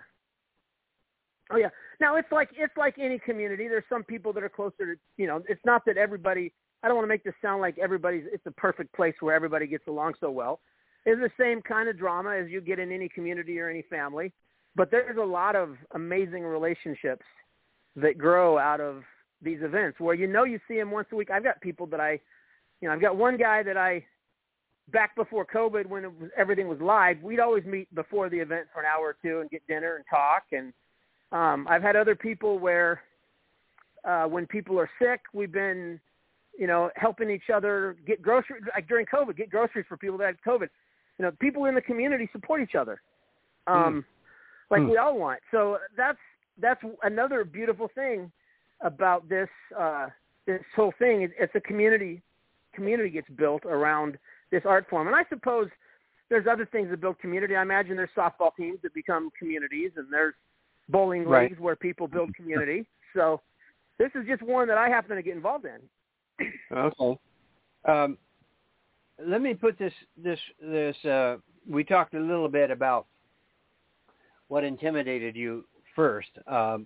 Oh 1.51 1.57
yeah. 1.57 1.69
Now 2.01 2.17
it's 2.17 2.31
like 2.31 2.49
it's 2.57 2.75
like 2.75 2.95
any 2.99 3.19
community. 3.19 3.67
There's 3.67 3.83
some 3.87 4.03
people 4.03 4.33
that 4.33 4.43
are 4.43 4.49
closer 4.49 4.95
to 4.95 4.99
you 5.17 5.27
know. 5.27 5.41
It's 5.47 5.63
not 5.65 5.83
that 5.85 5.97
everybody. 5.97 6.51
I 6.83 6.87
don't 6.87 6.97
want 6.97 7.05
to 7.05 7.09
make 7.09 7.23
this 7.23 7.33
sound 7.41 7.61
like 7.61 7.77
everybody's. 7.77 8.23
It's 8.31 8.45
a 8.45 8.51
perfect 8.51 8.93
place 8.93 9.15
where 9.19 9.33
everybody 9.33 9.67
gets 9.67 9.87
along 9.87 10.13
so 10.19 10.29
well. 10.29 10.59
It's 11.05 11.21
the 11.21 11.31
same 11.41 11.61
kind 11.61 11.87
of 11.87 11.97
drama 11.97 12.35
as 12.35 12.49
you 12.49 12.61
get 12.61 12.79
in 12.79 12.91
any 12.91 13.07
community 13.07 13.59
or 13.59 13.69
any 13.69 13.83
family. 13.83 14.33
But 14.75 14.91
there's 14.91 15.17
a 15.17 15.23
lot 15.23 15.55
of 15.55 15.75
amazing 15.93 16.43
relationships 16.43 17.25
that 17.95 18.17
grow 18.17 18.57
out 18.57 18.81
of 18.81 19.03
these 19.41 19.59
events 19.61 19.99
where 19.99 20.15
you 20.15 20.27
know 20.27 20.43
you 20.43 20.59
see 20.67 20.75
them 20.75 20.91
once 20.91 21.07
a 21.11 21.15
week. 21.15 21.29
I've 21.31 21.43
got 21.43 21.61
people 21.61 21.85
that 21.87 21.99
I, 21.99 22.19
you 22.81 22.87
know, 22.87 22.93
I've 22.93 23.01
got 23.01 23.15
one 23.15 23.37
guy 23.37 23.63
that 23.63 23.77
I, 23.77 24.03
back 24.91 25.15
before 25.15 25.45
COVID 25.45 25.85
when 25.85 26.03
it 26.03 26.19
was, 26.19 26.29
everything 26.37 26.67
was 26.67 26.79
live, 26.81 27.21
we'd 27.21 27.39
always 27.39 27.63
meet 27.65 27.93
before 27.95 28.29
the 28.29 28.37
event 28.37 28.67
for 28.73 28.81
an 28.81 28.85
hour 28.85 29.05
or 29.05 29.15
two 29.21 29.39
and 29.39 29.49
get 29.49 29.65
dinner 29.67 29.95
and 29.95 30.05
talk. 30.09 30.43
And 30.51 30.73
um, 31.31 31.67
I've 31.69 31.81
had 31.81 31.95
other 31.95 32.15
people 32.15 32.59
where 32.59 33.01
uh, 34.03 34.25
when 34.25 34.45
people 34.45 34.79
are 34.79 34.89
sick, 34.99 35.21
we've 35.33 35.51
been, 35.51 35.99
you 36.57 36.67
know, 36.67 36.89
helping 36.95 37.29
each 37.29 37.49
other 37.53 37.95
get 38.05 38.21
groceries, 38.21 38.63
like 38.75 38.87
during 38.87 39.05
COVID, 39.05 39.35
get 39.37 39.49
groceries 39.49 39.85
for 39.87 39.97
people 39.97 40.17
that 40.19 40.27
had 40.27 40.41
COVID. 40.45 40.69
You 41.17 41.25
know, 41.25 41.31
people 41.39 41.65
in 41.65 41.75
the 41.75 41.81
community 41.81 42.29
support 42.31 42.61
each 42.61 42.75
other. 42.75 43.01
Um, 43.67 44.05
like 44.69 44.81
Hmm. 44.81 44.89
we 44.89 44.97
all 44.97 45.17
want. 45.17 45.39
So 45.51 45.79
that's 45.95 46.19
that's 46.57 46.81
another 47.03 47.43
beautiful 47.43 47.89
thing 47.89 48.31
about 48.81 49.27
this 49.29 49.49
uh, 49.77 50.07
this 50.45 50.61
whole 50.75 50.93
thing. 50.99 51.29
It's 51.37 51.55
a 51.55 51.61
community 51.61 52.21
community 52.73 53.09
gets 53.09 53.29
built 53.29 53.65
around 53.65 54.17
this 54.51 54.63
art 54.65 54.87
form, 54.89 55.07
and 55.07 55.15
I 55.15 55.23
suppose 55.29 55.69
there's 56.29 56.47
other 56.47 56.65
things 56.65 56.89
that 56.89 56.99
build 57.01 57.19
community. 57.19 57.55
I 57.55 57.61
imagine 57.61 57.95
there's 57.95 58.09
softball 58.15 58.55
teams 58.55 58.79
that 58.83 58.93
become 58.93 59.29
communities, 59.37 59.91
and 59.95 60.11
there's 60.11 60.33
bowling 60.89 61.25
Right. 61.25 61.49
leagues 61.49 61.59
where 61.61 61.75
people 61.75 62.07
build 62.07 62.35
community. 62.35 62.85
So 63.13 63.41
this 63.97 64.11
is 64.15 64.25
just 64.27 64.41
one 64.41 64.67
that 64.67 64.77
I 64.77 64.89
happen 64.89 65.15
to 65.15 65.21
get 65.21 65.35
involved 65.35 65.65
in. 65.65 66.47
Okay. 66.71 67.17
Um, 67.85 68.17
let 69.19 69.41
me 69.41 69.53
put 69.53 69.77
this 69.77 69.93
this 70.17 70.39
this. 70.61 71.05
Uh, 71.05 71.37
we 71.67 71.83
talked 71.83 72.13
a 72.13 72.19
little 72.19 72.49
bit 72.49 72.71
about 72.71 73.07
what 74.47 74.63
intimidated 74.63 75.35
you 75.35 75.65
first 75.95 76.29
um, 76.47 76.85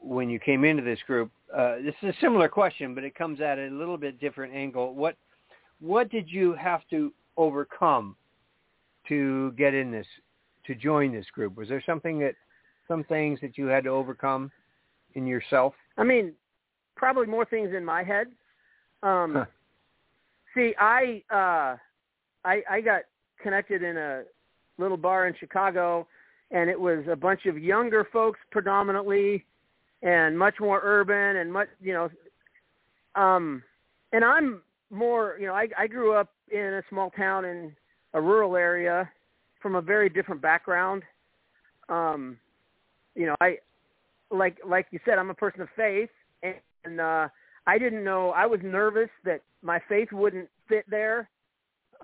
when 0.00 0.30
you 0.30 0.38
came 0.38 0.64
into 0.64 0.82
this 0.82 0.98
group. 1.06 1.30
Uh, 1.54 1.76
this 1.76 1.94
is 2.02 2.10
a 2.10 2.20
similar 2.20 2.48
question, 2.48 2.94
but 2.94 3.04
it 3.04 3.14
comes 3.14 3.40
at 3.40 3.58
a 3.58 3.68
little 3.68 3.96
bit 3.96 4.20
different 4.20 4.54
angle. 4.54 4.94
What 4.94 5.16
what 5.80 6.10
did 6.10 6.30
you 6.30 6.54
have 6.54 6.80
to 6.90 7.12
overcome 7.36 8.16
to 9.08 9.52
get 9.52 9.74
in 9.74 9.90
this 9.90 10.06
to 10.66 10.74
join 10.74 11.12
this 11.12 11.26
group? 11.32 11.56
Was 11.56 11.68
there 11.68 11.82
something 11.84 12.18
that 12.20 12.34
some 12.88 13.04
things 13.04 13.40
that 13.42 13.58
you 13.58 13.66
had 13.66 13.84
to 13.84 13.90
overcome 13.90 14.50
in 15.14 15.26
yourself? 15.26 15.74
I 15.98 16.04
mean, 16.04 16.32
probably 16.96 17.26
more 17.26 17.44
things 17.44 17.74
in 17.74 17.84
my 17.84 18.02
head. 18.02 18.28
Um, 19.02 19.34
Huh. 19.34 19.44
See, 20.56 20.74
I 20.80 21.22
uh, 21.30 21.76
I 22.46 22.62
I 22.68 22.80
got 22.80 23.02
connected 23.42 23.82
in 23.82 23.98
a 23.98 24.22
little 24.78 24.96
bar 24.96 25.28
in 25.28 25.34
Chicago, 25.38 26.08
and 26.50 26.70
it 26.70 26.78
was 26.78 27.04
a 27.10 27.16
bunch 27.16 27.46
of 27.46 27.58
younger 27.58 28.06
folks 28.12 28.38
predominantly, 28.50 29.44
and 30.02 30.38
much 30.38 30.54
more 30.60 30.80
urban 30.82 31.36
and 31.36 31.52
much 31.52 31.68
you 31.80 31.92
know. 31.92 32.08
Um, 33.20 33.62
and 34.12 34.24
I'm 34.24 34.62
more 34.90 35.36
you 35.40 35.46
know 35.46 35.54
I 35.54 35.68
I 35.78 35.86
grew 35.86 36.14
up 36.14 36.30
in 36.50 36.60
a 36.60 36.82
small 36.88 37.10
town 37.10 37.44
in 37.44 37.72
a 38.14 38.20
rural 38.20 38.56
area 38.56 39.10
from 39.60 39.74
a 39.74 39.80
very 39.80 40.08
different 40.08 40.40
background. 40.40 41.02
Um, 41.88 42.38
you 43.14 43.26
know, 43.26 43.34
I 43.40 43.58
like 44.30 44.58
like 44.66 44.86
you 44.90 45.00
said, 45.04 45.18
I'm 45.18 45.30
a 45.30 45.34
person 45.34 45.60
of 45.60 45.68
faith, 45.76 46.10
and, 46.84 47.00
uh, 47.00 47.28
I 47.66 47.78
didn't 47.78 48.04
know. 48.04 48.30
I 48.30 48.46
was 48.46 48.60
nervous 48.62 49.08
that 49.24 49.42
my 49.62 49.80
faith 49.88 50.12
wouldn't 50.12 50.48
fit 50.68 50.84
there. 50.88 51.28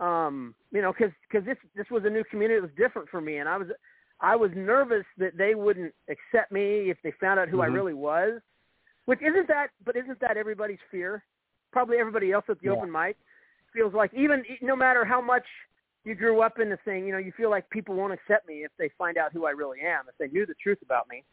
Um, 0.01 0.55
you 0.73 0.83
know, 0.83 0.93
because 0.93 1.13
because 1.31 1.47
this 1.47 1.59
this 1.77 1.87
was 1.91 2.03
a 2.05 2.11
new 2.11 2.25
community. 2.25 2.59
It 2.59 2.63
was 2.63 2.71
different 2.77 3.09
for 3.09 3.21
me, 3.21 3.37
and 3.37 3.49
I 3.49 3.57
was 3.57 3.69
I 4.23 4.37
was 4.37 4.51
nervous 4.55 5.05
that 5.19 5.37
they 5.37 5.55
wouldn't 5.55 5.93
accept 6.09 6.53
me 6.53 6.91
if 6.91 6.97
they 7.03 7.13
found 7.21 7.41
out 7.41 7.49
who 7.49 7.61
I 7.61 7.67
Mhm. 7.67 7.75
really 7.75 7.95
was. 7.95 8.41
Which 9.07 9.21
isn't 9.21 9.49
that, 9.49 9.71
but 9.85 9.97
isn't 9.97 10.21
that 10.21 10.37
everybody's 10.37 10.81
fear? 10.91 11.25
Probably 11.73 11.99
everybody 11.99 12.31
else 12.31 12.45
at 12.49 12.61
the 12.61 12.69
Yeah. 12.69 12.75
open 12.75 12.91
mic 12.91 13.17
feels 13.73 13.95
like 13.95 14.13
even 14.15 14.45
no 14.61 14.77
matter 14.77 15.05
how 15.05 15.21
much 15.21 15.47
you 16.05 16.15
grew 16.15 16.41
up 16.41 16.59
in 16.61 16.69
the 16.69 16.77
thing, 16.79 17.07
you 17.07 17.13
know, 17.13 17.19
you 17.19 17.33
feel 17.33 17.51
like 17.51 17.69
people 17.71 17.95
won't 17.95 18.13
accept 18.13 18.47
me 18.47 18.65
if 18.65 18.71
they 18.79 18.91
find 18.91 19.17
out 19.17 19.33
who 19.33 19.45
I 19.47 19.51
really 19.51 19.81
am. 19.81 20.09
If 20.09 20.17
they 20.19 20.29
knew 20.29 20.47
the 20.47 20.55
truth 20.55 20.79
about 20.83 21.09
me, 21.09 21.25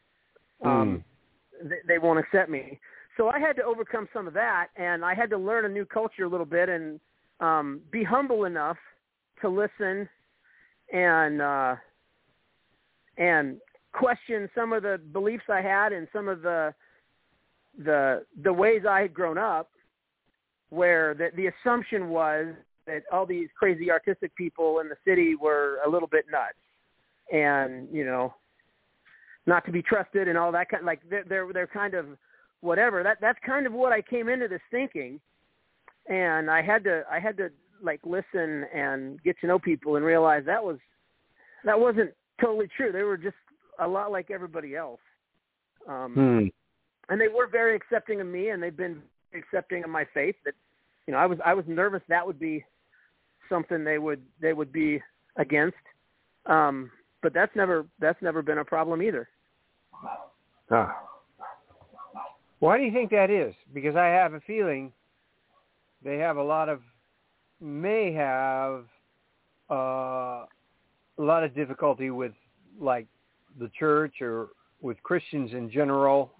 um, 0.63 1.03
they, 1.63 1.79
they 1.87 1.97
won't 1.99 2.19
accept 2.19 2.49
me. 2.49 2.79
So 3.17 3.29
I 3.29 3.39
had 3.39 3.55
to 3.57 3.63
overcome 3.63 4.07
some 4.13 4.27
of 4.27 4.33
that, 4.33 4.69
and 4.75 5.03
I 5.03 5.13
had 5.13 5.29
to 5.31 5.37
learn 5.37 5.65
a 5.65 5.69
new 5.69 5.85
culture 5.85 6.23
a 6.23 6.29
little 6.29 6.45
bit 6.45 6.69
and 6.69 6.99
um, 7.39 7.81
be 7.91 8.03
humble 8.03 8.45
enough 8.45 8.77
to 9.41 9.49
listen 9.49 10.07
and 10.93 11.41
uh, 11.41 11.75
and 13.19 13.57
question 13.93 14.49
some 14.55 14.73
of 14.73 14.81
the 14.81 14.99
beliefs 15.11 15.43
I 15.49 15.61
had 15.61 15.93
and 15.93 16.07
some 16.11 16.27
of 16.27 16.41
the 16.41 16.73
the 17.83 18.25
the 18.43 18.51
ways 18.51 18.81
I 18.89 19.01
had 19.01 19.13
grown 19.13 19.37
up, 19.37 19.69
where 20.69 21.13
the, 21.13 21.29
the 21.35 21.47
assumption 21.47 22.09
was 22.09 22.47
that 22.87 23.03
all 23.11 23.25
these 23.25 23.49
crazy 23.57 23.91
artistic 23.91 24.35
people 24.35 24.79
in 24.79 24.89
the 24.89 24.95
city 25.05 25.35
were 25.35 25.79
a 25.85 25.89
little 25.89 26.07
bit 26.07 26.25
nuts, 26.31 26.57
and 27.31 27.87
you 27.91 28.05
know, 28.05 28.33
not 29.45 29.65
to 29.65 29.71
be 29.71 29.81
trusted 29.81 30.27
and 30.27 30.37
all 30.37 30.51
that 30.51 30.69
kind. 30.69 30.85
Like 30.85 31.01
they're 31.09 31.25
they're, 31.27 31.53
they're 31.53 31.67
kind 31.67 31.93
of 31.93 32.05
whatever. 32.61 33.03
That 33.03 33.17
that's 33.21 33.39
kind 33.45 33.67
of 33.67 33.73
what 33.73 33.91
I 33.91 34.01
came 34.01 34.29
into 34.29 34.47
this 34.47 34.61
thinking, 34.71 35.19
and 36.07 36.49
I 36.49 36.61
had 36.61 36.83
to 36.85 37.03
I 37.11 37.19
had 37.19 37.37
to 37.37 37.49
like 37.81 38.01
listen 38.03 38.65
and 38.73 39.21
get 39.23 39.39
to 39.39 39.47
know 39.47 39.59
people 39.59 39.95
and 39.95 40.03
realize 40.03 40.43
that 40.45 40.63
was 40.63 40.79
that 41.63 41.79
wasn't 41.79 42.11
totally 42.41 42.67
true. 42.75 42.91
They 42.91 43.03
were 43.03 43.17
just 43.17 43.35
a 43.79 43.87
lot 43.87 44.11
like 44.11 44.31
everybody 44.31 44.75
else. 44.75 44.99
Um, 45.87 46.13
Hmm. 46.13 46.47
and 47.11 47.19
they 47.19 47.27
were 47.27 47.47
very 47.47 47.75
accepting 47.75 48.21
of 48.21 48.27
me 48.27 48.49
and 48.49 48.61
they've 48.61 48.75
been 48.75 49.01
accepting 49.33 49.83
of 49.83 49.89
my 49.89 50.05
faith 50.13 50.35
that 50.45 50.53
you 51.07 51.13
know 51.13 51.19
I 51.19 51.25
was 51.25 51.39
I 51.43 51.53
was 51.53 51.65
nervous 51.67 52.01
that 52.09 52.25
would 52.25 52.39
be 52.39 52.63
something 53.47 53.83
they 53.83 53.97
would 53.97 54.21
they 54.39 54.53
would 54.53 54.71
be 54.71 55.01
against 55.37 55.77
um 56.45 56.91
but 57.23 57.33
that's 57.33 57.55
never 57.55 57.85
that's 57.99 58.21
never 58.21 58.41
been 58.41 58.59
a 58.59 58.65
problem 58.65 59.01
either 59.01 59.29
Ah. 60.69 60.95
Why 62.59 62.77
do 62.77 62.83
you 62.83 62.91
think 62.91 63.09
that 63.11 63.31
is? 63.31 63.55
Because 63.73 63.95
I 63.95 64.07
have 64.07 64.33
a 64.33 64.41
feeling 64.41 64.91
they 66.03 66.17
have 66.17 66.37
a 66.37 66.43
lot 66.43 66.69
of 66.69 66.81
may 67.59 68.11
have 68.13 68.85
uh, 69.69 70.45
a 71.19 71.21
lot 71.21 71.43
of 71.43 71.53
difficulty 71.53 72.09
with 72.09 72.31
like 72.79 73.07
the 73.59 73.69
church 73.77 74.15
or 74.21 74.49
with 74.81 75.01
Christians 75.03 75.51
in 75.53 75.69
general 75.69 76.31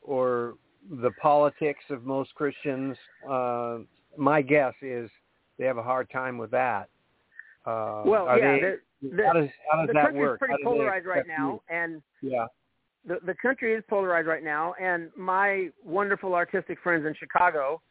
or 0.00 0.54
the 0.90 1.10
politics 1.20 1.84
of 1.90 2.04
most 2.04 2.34
Christians. 2.34 2.96
Uh, 3.28 3.78
my 4.16 4.42
guess 4.42 4.74
is 4.82 5.10
they 5.58 5.64
have 5.66 5.78
a 5.78 5.82
hard 5.82 6.10
time 6.10 6.38
with 6.38 6.50
that. 6.50 6.88
Uh, 7.66 8.02
well 8.04 8.26
yeah 8.38 8.58
they- 8.60 8.74
the, 9.02 9.24
how 9.26 9.32
does 9.32 9.48
how 9.70 9.78
does 9.78 9.88
the 9.88 9.92
that 9.94 10.14
work? 10.14 10.38
pretty 10.38 10.52
How 10.52 10.56
do 10.58 10.62
they 10.62 10.64
polarized 10.64 11.06
right 11.06 11.18
accept 11.20 11.38
you? 11.38 11.44
now 11.44 11.60
and 11.68 12.02
Yeah. 12.20 12.46
the 13.04 13.18
the 13.26 13.34
country 13.34 13.74
is 13.74 13.82
polarized 13.88 14.28
right 14.28 14.44
now 14.44 14.74
and 14.80 15.10
my 15.16 15.68
wonderful 15.84 16.34
artistic 16.36 16.78
friends 16.82 17.04
in 17.04 17.14
Chicago 17.14 17.82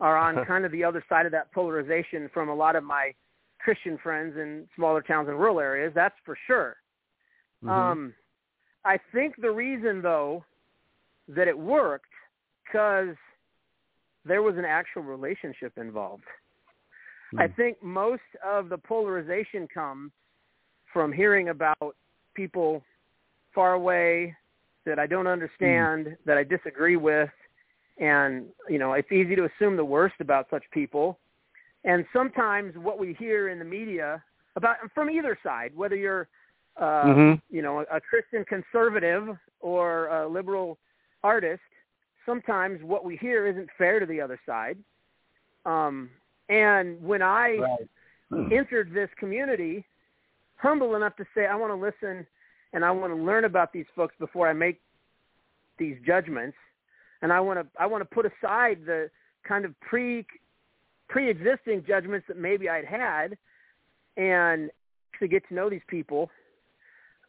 are 0.00 0.16
on 0.18 0.44
kind 0.46 0.64
of 0.66 0.72
the 0.72 0.84
other 0.84 1.02
side 1.08 1.24
of 1.26 1.32
that 1.32 1.50
polarization 1.52 2.28
from 2.34 2.48
a 2.50 2.54
lot 2.54 2.76
of 2.76 2.84
my 2.84 3.12
Christian 3.58 3.98
friends 3.98 4.36
in 4.36 4.68
smaller 4.74 5.02
towns 5.02 5.28
and 5.28 5.38
rural 5.38 5.60
areas. 5.60 5.92
That's 5.94 6.18
for 6.24 6.36
sure. 6.46 6.76
Mhm. 7.62 7.70
Um, 7.70 8.14
I 8.84 8.98
think 9.12 9.36
the 9.36 9.50
reason 9.50 10.00
though 10.00 10.44
that 11.28 11.48
it 11.48 11.58
worked 11.58 12.12
because 12.64 13.16
there 14.24 14.42
was 14.42 14.56
an 14.56 14.64
actual 14.64 15.02
relationship 15.02 15.76
involved. 15.78 16.24
I 17.36 17.46
Hmm. 17.48 17.52
think 17.54 17.82
most 17.82 18.22
of 18.42 18.68
the 18.68 18.78
polarization 18.78 19.68
comes 19.68 20.12
from 20.92 21.12
hearing 21.12 21.50
about 21.50 21.96
people 22.34 22.84
far 23.52 23.74
away 23.74 24.34
that 24.84 24.98
I 24.98 25.06
don't 25.06 25.26
understand, 25.26 26.16
that 26.24 26.38
I 26.38 26.44
disagree 26.44 26.96
with, 26.96 27.30
and 27.98 28.52
you 28.68 28.78
know, 28.78 28.94
it's 28.94 29.12
easy 29.12 29.36
to 29.36 29.44
assume 29.44 29.76
the 29.76 29.84
worst 29.84 30.20
about 30.20 30.48
such 30.48 30.64
people. 30.70 31.18
And 31.88 32.04
sometimes 32.12 32.76
what 32.76 32.98
we 32.98 33.14
hear 33.14 33.48
in 33.48 33.58
the 33.58 33.64
media 33.64 34.22
about 34.56 34.76
from 34.94 35.08
either 35.08 35.38
side, 35.42 35.74
whether 35.74 35.96
you're 35.96 36.28
uh, 36.76 37.06
Mhm. 37.06 37.42
you 37.50 37.60
know, 37.60 37.80
a 37.90 38.00
Christian 38.00 38.44
conservative 38.44 39.36
or 39.58 40.06
a 40.08 40.28
liberal 40.28 40.78
artist, 41.24 41.62
sometimes 42.24 42.80
what 42.84 43.04
we 43.04 43.16
hear 43.16 43.46
isn't 43.46 43.68
fair 43.76 43.98
to 43.98 44.06
the 44.06 44.20
other 44.20 44.38
side. 44.46 44.78
Um, 45.64 46.08
and 46.48 47.02
when 47.02 47.20
I 47.20 47.56
Right. 47.56 47.88
entered 48.52 48.92
this 48.92 49.12
community, 49.14 49.84
humble 50.54 50.94
enough 50.94 51.16
to 51.16 51.26
say, 51.34 51.46
I 51.46 51.56
want 51.56 51.72
to 51.72 51.74
listen 51.74 52.24
and 52.74 52.84
I 52.84 52.92
want 52.92 53.12
to 53.12 53.20
learn 53.20 53.44
about 53.44 53.72
these 53.72 53.88
folks 53.96 54.14
before 54.18 54.46
I 54.46 54.52
make 54.52 54.80
these 55.78 55.98
judgments, 56.02 56.56
and 57.22 57.32
I 57.32 57.40
want 57.40 57.58
to 57.58 57.66
I 57.82 57.86
want 57.86 58.02
to 58.02 58.14
put 58.14 58.24
aside 58.24 58.84
the 58.84 59.10
kind 59.42 59.64
of 59.64 59.78
pre 59.80 60.24
pre-existing 61.08 61.84
judgments 61.86 62.26
that 62.28 62.36
maybe 62.36 62.68
I'd 62.68 62.84
had, 62.84 63.36
and 64.16 64.70
to 65.20 65.28
get 65.28 65.46
to 65.48 65.54
know 65.54 65.70
these 65.70 65.82
people. 65.88 66.30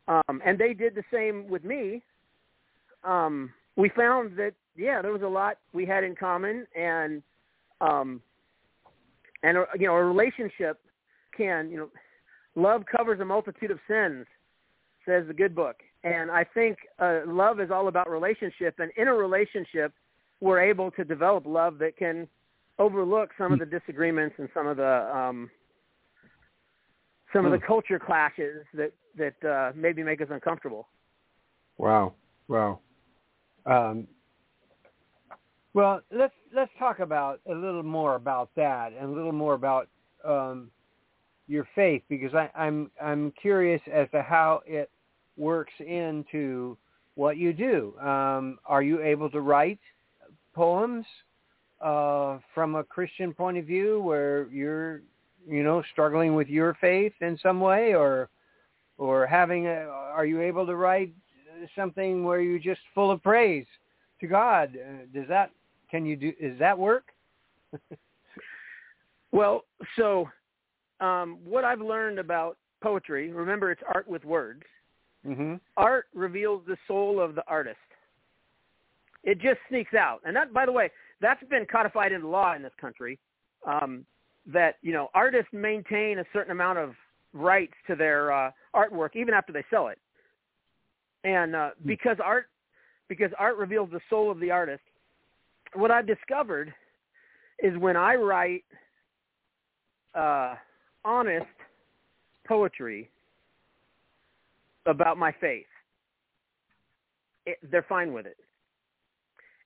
Um, 0.08 0.42
and 0.46 0.58
they 0.58 0.74
did 0.74 0.96
the 0.96 1.04
same 1.14 1.48
with 1.48 1.64
me. 1.64 2.02
Um, 3.04 3.52
we 3.76 3.90
found 3.90 4.38
that 4.38 4.54
yeah, 4.76 5.02
there 5.02 5.12
was 5.12 5.22
a 5.22 5.28
lot 5.28 5.58
we 5.74 5.86
had 5.86 6.04
in 6.04 6.16
common, 6.16 6.66
and 6.76 7.22
um, 7.82 8.22
and 9.44 9.58
uh, 9.58 9.66
you 9.78 9.88
know, 9.88 9.96
a 9.96 10.04
relationship 10.04 10.80
can 11.36 11.70
you 11.70 11.78
know, 11.78 11.90
love 12.56 12.84
covers 12.86 13.20
a 13.20 13.26
multitude 13.26 13.72
of 13.72 13.80
sins, 13.88 14.26
says 15.06 15.26
the 15.28 15.34
good 15.34 15.56
book. 15.56 15.78
And 16.04 16.32
I 16.32 16.46
think 16.46 16.78
uh, 17.00 17.22
love 17.28 17.60
is 17.60 17.72
all 17.72 17.90
about 17.90 18.10
relationship, 18.10 18.76
and 18.80 18.92
in 18.96 19.08
a 19.08 19.14
relationship, 19.14 19.94
we're 20.40 20.62
able 20.62 20.92
to 20.92 21.04
develop 21.04 21.44
love 21.46 21.78
that 21.80 21.98
can 21.98 22.28
overlook 22.80 23.32
some 23.38 23.52
of 23.52 23.60
the 23.60 23.66
disagreements 23.66 24.36
and 24.40 24.50
some 24.54 24.66
of 24.68 24.78
the 24.78 25.16
um, 25.16 25.52
some 27.34 27.46
of 27.46 27.52
the 27.52 27.60
culture 27.60 28.00
clashes 28.00 28.66
that 28.74 28.92
that 29.18 29.48
uh, 29.48 29.72
maybe 29.76 30.02
make 30.02 30.22
us 30.22 30.28
uncomfortable. 30.32 30.88
Wow. 31.78 32.16
Wow. 32.48 32.80
Um, 33.66 34.08
well, 35.74 36.02
let's 36.12 36.34
let's 36.54 36.72
talk 36.80 37.00
about 37.00 37.42
a 37.50 37.54
little 37.54 37.84
more 37.84 38.16
about 38.16 38.50
that 38.56 38.94
and 39.00 39.12
a 39.12 39.14
little 39.14 39.32
more 39.32 39.54
about 39.54 39.88
um, 40.26 40.72
your 41.48 41.68
faith 41.76 42.02
because 42.10 42.34
I, 42.34 42.50
I'm 42.56 42.90
I'm 43.02 43.32
curious 43.40 43.82
as 43.94 44.08
to 44.12 44.22
how 44.22 44.62
it 44.66 44.90
works 45.38 45.74
into 45.80 46.78
what 47.16 47.38
you 47.38 47.54
do. 47.54 47.94
Um, 48.00 48.60
are 48.66 48.82
you 48.82 49.02
able 49.02 49.30
to 49.30 49.42
write 49.42 49.80
poems 50.56 51.06
uh, 51.82 52.40
from 52.54 52.76
a 52.76 52.84
Christian 52.84 53.34
point 53.34 53.58
of 53.58 53.66
view, 53.66 54.02
where 54.02 54.48
you're 54.48 55.02
you 55.48 55.64
know 55.64 55.84
struggling 55.92 56.36
with 56.36 56.48
your 56.48 56.78
faith 56.80 57.14
in 57.22 57.38
some 57.42 57.60
way, 57.60 57.94
or 57.96 58.30
or 58.98 59.26
having 59.26 59.68
a, 59.68 59.88
are 59.88 60.26
you 60.26 60.42
able 60.42 60.66
to 60.66 60.76
write 60.76 61.14
something 61.76 62.24
where 62.24 62.42
you're 62.42 62.60
just 62.60 62.82
full 62.94 63.12
of 63.12 63.22
praise 63.24 63.66
to 64.22 64.28
God? 64.28 64.76
Uh, 64.76 65.06
does 65.14 65.28
that 65.30 65.52
can 65.90 66.06
you 66.06 66.16
do? 66.16 66.34
Does 66.42 66.60
that 66.60 66.78
work? 66.78 67.06
Well, 69.32 69.66
so 69.96 70.28
um, 71.00 71.38
what 71.46 71.64
I've 71.64 71.82
learned 71.82 72.20
about 72.20 72.58
poetry, 72.82 73.32
remember 73.32 73.72
it's 73.72 73.82
art 73.94 74.08
with 74.08 74.26
words. 74.26 74.64
hmm 75.26 75.56
Art 75.78 76.08
reveals 76.14 76.64
the 76.68 76.78
soul 76.88 77.20
of 77.20 77.36
the 77.36 77.44
artist. 77.48 77.78
It 79.24 79.40
just 79.40 79.60
sneaks 79.68 79.94
out, 79.94 80.22
and 80.26 80.36
that, 80.36 80.54
by 80.54 80.66
the 80.66 80.72
way, 80.72 80.90
that's 81.22 81.44
been 81.50 81.66
codified 81.66 82.12
into 82.12 82.28
law 82.28 82.56
in 82.56 82.62
this 82.62 82.74
country. 82.80 83.20
Um, 83.68 84.06
that 84.46 84.76
you 84.82 84.94
know, 84.94 85.10
artists 85.14 85.50
maintain 85.52 86.20
a 86.20 86.26
certain 86.34 86.52
amount 86.52 86.80
of 86.80 86.94
rights 87.34 87.74
to 87.88 87.96
their 87.96 88.32
uh, 88.32 88.52
artwork 88.76 89.10
even 89.16 89.34
after 89.34 89.54
they 89.54 89.64
sell 89.70 89.90
it, 89.90 90.00
and 91.24 91.56
uh, 91.56 91.70
because 91.86 92.18
art, 92.24 92.48
because 93.08 93.32
art 93.38 93.58
reveals 93.58 93.90
the 93.92 94.00
soul 94.10 94.32
of 94.32 94.40
the 94.40 94.52
artist. 94.52 94.82
What 95.76 95.92
I've 95.92 96.08
discovered 96.08 96.74
is 97.62 97.78
when 97.78 97.96
I 97.96 98.16
write 98.16 98.64
uh, 100.16 100.56
honest 101.06 101.46
poetry 102.48 103.10
about 104.88 105.18
my 105.18 105.32
faith, 105.40 105.66
it, 107.46 107.60
they're 107.70 107.86
fine 107.88 108.14
with 108.14 108.26
it. 108.26 108.38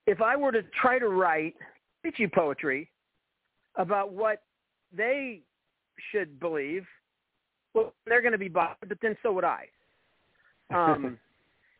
If 0.06 0.22
I 0.22 0.36
were 0.36 0.52
to 0.52 0.64
try 0.82 1.00
to 1.00 1.08
write 1.08 1.56
preachy 2.02 2.28
poetry 2.28 2.90
about 3.76 4.12
what 4.12 4.44
they 4.96 5.42
should 6.12 6.40
believe, 6.40 6.86
well, 7.74 7.94
they're 8.06 8.22
going 8.22 8.34
to 8.34 8.38
be 8.38 8.50
bothered, 8.50 8.90
but 8.90 8.98
then 9.02 9.18
so 9.24 9.32
would 9.34 9.46
I. 9.46 9.66
Um, 10.74 11.20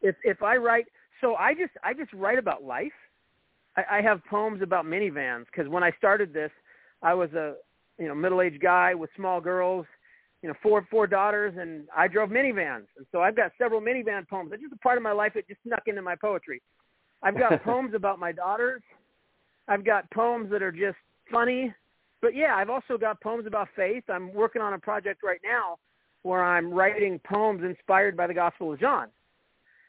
if 0.04 0.16
if 0.24 0.44
I 0.44 0.58
write, 0.58 0.86
so 1.20 1.36
I 1.36 1.54
just 1.54 1.72
I 1.84 1.94
just 1.94 2.14
write 2.14 2.38
about 2.38 2.64
life. 2.64 2.92
I, 3.76 3.98
I 3.98 4.02
have 4.02 4.22
poems 4.30 4.62
about 4.62 4.86
minivans 4.86 5.46
because 5.46 5.72
when 5.72 5.84
I 5.84 5.92
started 5.98 6.32
this, 6.32 6.52
I 7.02 7.14
was 7.16 7.32
a 7.34 7.56
you 7.98 8.08
know 8.08 8.14
middle-aged 8.14 8.62
guy 8.62 8.94
with 8.94 9.10
small 9.16 9.42
girls, 9.42 9.88
you 10.44 10.50
know 10.50 10.56
four 10.62 10.86
four 10.92 11.08
daughters, 11.08 11.56
and 11.58 11.88
I 11.96 12.08
drove 12.08 12.30
minivans, 12.30 12.86
and 12.98 13.08
so 13.12 13.22
I've 13.22 13.36
got 13.36 13.52
several 13.58 13.82
minivan 13.82 14.28
poems. 14.28 14.52
It's 14.54 14.62
just 14.62 14.74
a 14.74 14.78
part 14.78 14.98
of 14.98 15.04
my 15.04 15.14
life 15.14 15.32
that 15.36 15.48
just 15.48 15.62
snuck 15.66 15.84
into 15.88 16.02
my 16.02 16.16
poetry. 16.16 16.62
I've 17.24 17.38
got 17.38 17.64
poems 17.66 17.94
about 17.94 18.20
my 18.20 18.32
daughters. 18.32 18.82
I've 19.68 19.86
got 19.86 20.10
poems 20.12 20.52
that 20.52 20.62
are 20.62 20.72
just 20.72 20.98
funny, 21.32 21.74
but 22.22 22.36
yeah, 22.36 22.56
I've 22.56 22.70
also 22.70 22.98
got 22.98 23.22
poems 23.22 23.48
about 23.48 23.70
faith. 23.76 24.04
I'm 24.10 24.34
working 24.34 24.62
on 24.62 24.74
a 24.74 24.80
project 24.80 25.24
right 25.24 25.40
now 25.44 25.78
where 26.24 26.44
I'm 26.44 26.72
writing 26.72 27.20
poems 27.26 27.64
inspired 27.64 28.16
by 28.16 28.28
the 28.28 28.34
Gospel 28.34 28.74
of 28.74 28.80
John, 28.80 29.08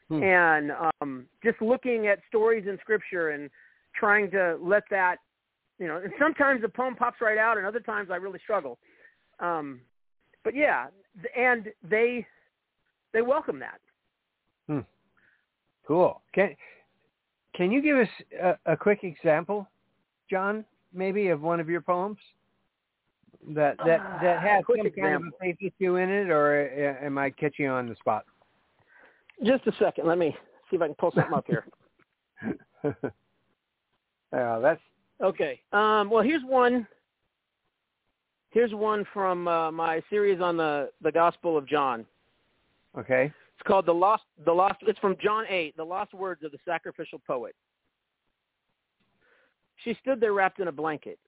Hmm. 0.07 0.21
and 0.21 0.71
um, 1.01 1.25
just 1.43 1.59
looking 1.61 2.07
at 2.07 2.19
stories 2.27 2.65
in 2.67 2.77
Scripture 2.79 3.29
and 3.31 3.49
trying 3.95 4.29
to 4.31 4.57
let 4.61 4.83
that, 4.91 5.17
you 5.79 5.87
know. 5.87 5.97
And 5.97 6.13
sometimes 6.19 6.61
the 6.61 6.69
poem 6.69 6.95
pops 6.95 7.21
right 7.21 7.39
out, 7.39 7.57
and 7.57 7.65
other 7.65 7.79
times 7.79 8.09
I 8.11 8.17
really 8.17 8.39
struggle. 8.43 8.77
Um, 9.39 9.81
but 10.43 10.55
yeah, 10.55 10.87
and 11.35 11.71
they 11.89 12.25
they 13.13 13.21
welcome 13.23 13.59
that. 13.59 13.79
Cool. 15.87 16.21
Can 16.33 16.55
can 17.55 17.71
you 17.71 17.81
give 17.81 17.97
us 17.97 18.07
a, 18.41 18.73
a 18.73 18.77
quick 18.77 19.03
example, 19.03 19.67
John, 20.29 20.65
maybe 20.93 21.27
of 21.29 21.41
one 21.41 21.59
of 21.59 21.69
your 21.69 21.81
poems 21.81 22.17
that 23.49 23.77
that 23.85 23.99
that 24.21 24.37
Uh, 24.37 24.39
has 24.41 24.65
quick 24.65 24.81
some 24.81 24.91
kind 24.91 25.15
of 25.15 25.21
a 25.23 25.31
faith 25.39 25.57
issue 25.61 25.95
in 25.97 26.09
it, 26.09 26.29
or 26.29 26.69
uh, 27.01 27.05
am 27.05 27.17
I 27.17 27.29
catching 27.29 27.65
you 27.65 27.71
on 27.71 27.87
the 27.87 27.95
spot? 27.95 28.25
Just 29.43 29.67
a 29.67 29.71
second, 29.73 30.07
let 30.07 30.17
me 30.17 30.35
see 30.69 30.77
if 30.77 30.81
I 30.81 30.87
can 30.87 30.95
pull 30.95 31.11
something 31.11 31.33
up 31.33 31.45
here. 31.47 31.65
yeah, 34.33 34.59
that's 34.61 34.81
Okay. 35.21 35.61
Um, 35.71 36.09
well, 36.09 36.23
here's 36.23 36.43
one. 36.43 36.85
Here's 38.51 38.73
one 38.73 39.05
from 39.13 39.47
uh, 39.47 39.71
my 39.71 40.01
series 40.09 40.41
on 40.41 40.57
the 40.57 40.91
the 41.01 41.11
Gospel 41.11 41.57
of 41.57 41.67
John. 41.67 42.05
okay. 42.97 43.31
It's 43.57 43.67
called 43.67 43.85
the 43.85 43.93
lost 43.93 44.23
the 44.45 44.51
lost. 44.51 44.79
It's 44.81 44.99
from 44.99 45.15
John 45.21 45.45
eight, 45.49 45.75
the 45.77 45.83
lost 45.83 46.13
words 46.13 46.43
of 46.43 46.51
the 46.51 46.57
sacrificial 46.65 47.21
poet. 47.25 47.55
She 49.83 49.97
stood 50.01 50.19
there 50.19 50.33
wrapped 50.33 50.59
in 50.59 50.67
a 50.67 50.71
blanket, 50.71 51.19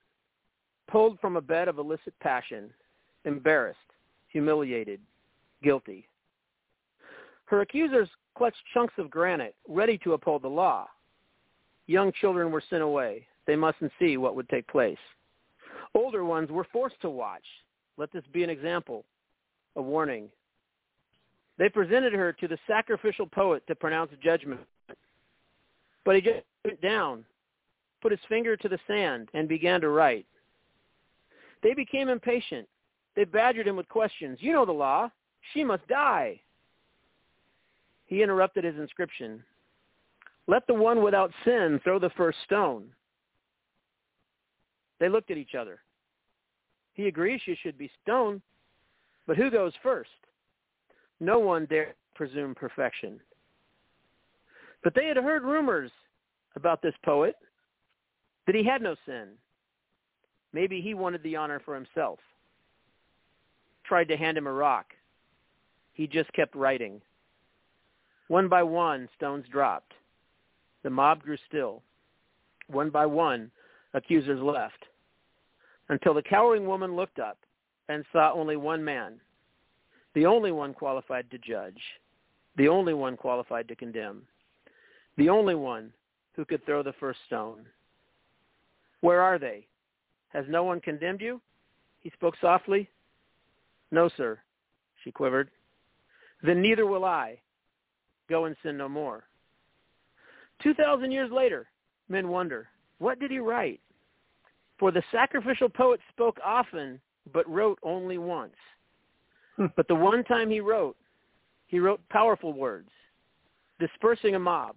pulled 0.89 1.19
from 1.19 1.35
a 1.35 1.41
bed 1.41 1.67
of 1.67 1.79
illicit 1.79 2.13
passion, 2.21 2.69
embarrassed, 3.25 3.79
humiliated, 4.27 4.99
guilty. 5.63 6.07
Her 7.45 7.61
accusers 7.61 8.09
clutched 8.35 8.57
chunks 8.73 8.93
of 8.97 9.09
granite, 9.09 9.55
ready 9.67 9.97
to 9.99 10.13
uphold 10.13 10.41
the 10.41 10.49
law. 10.49 10.87
Young 11.87 12.11
children 12.19 12.51
were 12.51 12.63
sent 12.69 12.83
away. 12.83 13.25
They 13.45 13.55
mustn't 13.55 13.91
see 13.99 14.17
what 14.17 14.35
would 14.35 14.49
take 14.49 14.67
place. 14.67 14.97
Older 15.95 16.25
ones 16.25 16.51
were 16.51 16.67
forced 16.71 16.99
to 17.01 17.09
watch. 17.09 17.45
Let 17.95 18.11
this 18.11 18.23
be 18.33 18.43
an 18.43 18.49
example, 18.49 19.05
a 19.77 19.81
warning. 19.81 20.29
They 21.57 21.69
presented 21.69 22.13
her 22.13 22.33
to 22.33 22.47
the 22.47 22.57
sacrificial 22.67 23.25
poet 23.25 23.65
to 23.67 23.75
pronounce 23.75 24.11
judgment. 24.23 24.61
But 26.05 26.15
he 26.15 26.21
just 26.21 26.43
went 26.63 26.81
down, 26.81 27.25
put 28.01 28.11
his 28.11 28.21
finger 28.29 28.55
to 28.55 28.69
the 28.69 28.79
sand 28.87 29.29
and 29.33 29.47
began 29.47 29.81
to 29.81 29.89
write. 29.89 30.25
They 31.63 31.73
became 31.73 32.09
impatient. 32.09 32.67
They 33.15 33.23
badgered 33.23 33.67
him 33.67 33.75
with 33.75 33.89
questions. 33.89 34.37
You 34.39 34.53
know 34.53 34.65
the 34.65 34.71
law. 34.71 35.09
She 35.53 35.63
must 35.63 35.87
die. 35.87 36.39
He 38.05 38.21
interrupted 38.21 38.63
his 38.63 38.75
inscription. 38.77 39.43
Let 40.47 40.65
the 40.67 40.73
one 40.73 41.01
without 41.01 41.31
sin 41.43 41.81
throw 41.83 41.99
the 41.99 42.11
first 42.11 42.37
stone. 42.45 42.85
They 44.99 45.09
looked 45.09 45.31
at 45.31 45.37
each 45.37 45.55
other. 45.55 45.79
He 46.93 47.07
agrees 47.07 47.41
she 47.43 47.55
should 47.61 47.77
be 47.77 47.91
stoned, 48.01 48.41
but 49.27 49.37
who 49.37 49.51
goes 49.51 49.73
first? 49.83 50.09
No 51.19 51.39
one 51.39 51.65
dared 51.65 51.95
presume 52.15 52.55
perfection. 52.55 53.19
But 54.83 54.93
they 54.95 55.07
had 55.07 55.17
heard 55.17 55.43
rumors 55.43 55.91
about 56.55 56.81
this 56.81 56.93
poet, 57.03 57.35
that 58.45 58.55
he 58.55 58.63
had 58.63 58.81
no 58.81 58.95
sin. 59.05 59.29
Maybe 60.53 60.81
he 60.81 60.93
wanted 60.93 61.21
the 61.23 61.35
honor 61.35 61.61
for 61.63 61.75
himself. 61.75 62.19
Tried 63.83 64.07
to 64.07 64.17
hand 64.17 64.37
him 64.37 64.47
a 64.47 64.51
rock. 64.51 64.87
He 65.93 66.07
just 66.07 66.31
kept 66.33 66.55
writing. 66.55 67.01
One 68.27 68.47
by 68.47 68.63
one, 68.63 69.07
stones 69.15 69.45
dropped. 69.51 69.93
The 70.83 70.89
mob 70.89 71.23
grew 71.23 71.37
still. 71.47 71.81
One 72.67 72.89
by 72.89 73.05
one, 73.05 73.51
accusers 73.93 74.41
left, 74.41 74.85
until 75.89 76.13
the 76.13 76.21
cowering 76.21 76.67
woman 76.67 76.95
looked 76.95 77.19
up 77.19 77.37
and 77.87 78.03
saw 78.11 78.33
only 78.33 78.57
one 78.57 78.83
man, 78.83 79.19
the 80.17 80.25
only 80.25 80.51
one 80.51 80.73
qualified 80.73 81.29
to 81.29 81.37
judge, 81.37 81.79
the 82.55 82.67
only 82.67 82.95
one 82.95 83.15
qualified 83.15 83.67
to 83.67 83.75
condemn, 83.75 84.23
the 85.15 85.29
only 85.29 85.53
one 85.53 85.93
who 86.33 86.43
could 86.43 86.65
throw 86.65 86.81
the 86.81 86.95
first 86.99 87.19
stone. 87.27 87.67
Where 89.01 89.21
are 89.21 89.37
they? 89.37 89.67
Has 90.29 90.43
no 90.49 90.63
one 90.63 90.81
condemned 90.81 91.21
you? 91.21 91.39
He 91.99 92.09
spoke 92.09 92.33
softly. 92.41 92.89
No, 93.91 94.09
sir, 94.17 94.39
she 95.03 95.11
quivered. 95.11 95.51
Then 96.41 96.63
neither 96.63 96.87
will 96.87 97.05
I. 97.05 97.37
Go 98.27 98.45
and 98.45 98.55
sin 98.63 98.75
no 98.75 98.89
more. 98.89 99.23
Two 100.63 100.73
thousand 100.73 101.11
years 101.11 101.29
later, 101.31 101.67
men 102.09 102.29
wonder, 102.29 102.69
what 102.97 103.19
did 103.19 103.29
he 103.29 103.37
write? 103.37 103.81
For 104.79 104.89
the 104.91 105.03
sacrificial 105.11 105.69
poet 105.69 105.99
spoke 106.11 106.39
often, 106.43 106.99
but 107.31 107.47
wrote 107.47 107.77
only 107.83 108.17
once. 108.17 108.55
But 109.75 109.87
the 109.87 109.95
one 109.95 110.23
time 110.23 110.49
he 110.49 110.59
wrote, 110.59 110.95
he 111.67 111.79
wrote 111.79 111.99
powerful 112.09 112.53
words, 112.53 112.89
dispersing 113.79 114.35
a 114.35 114.39
mob, 114.39 114.75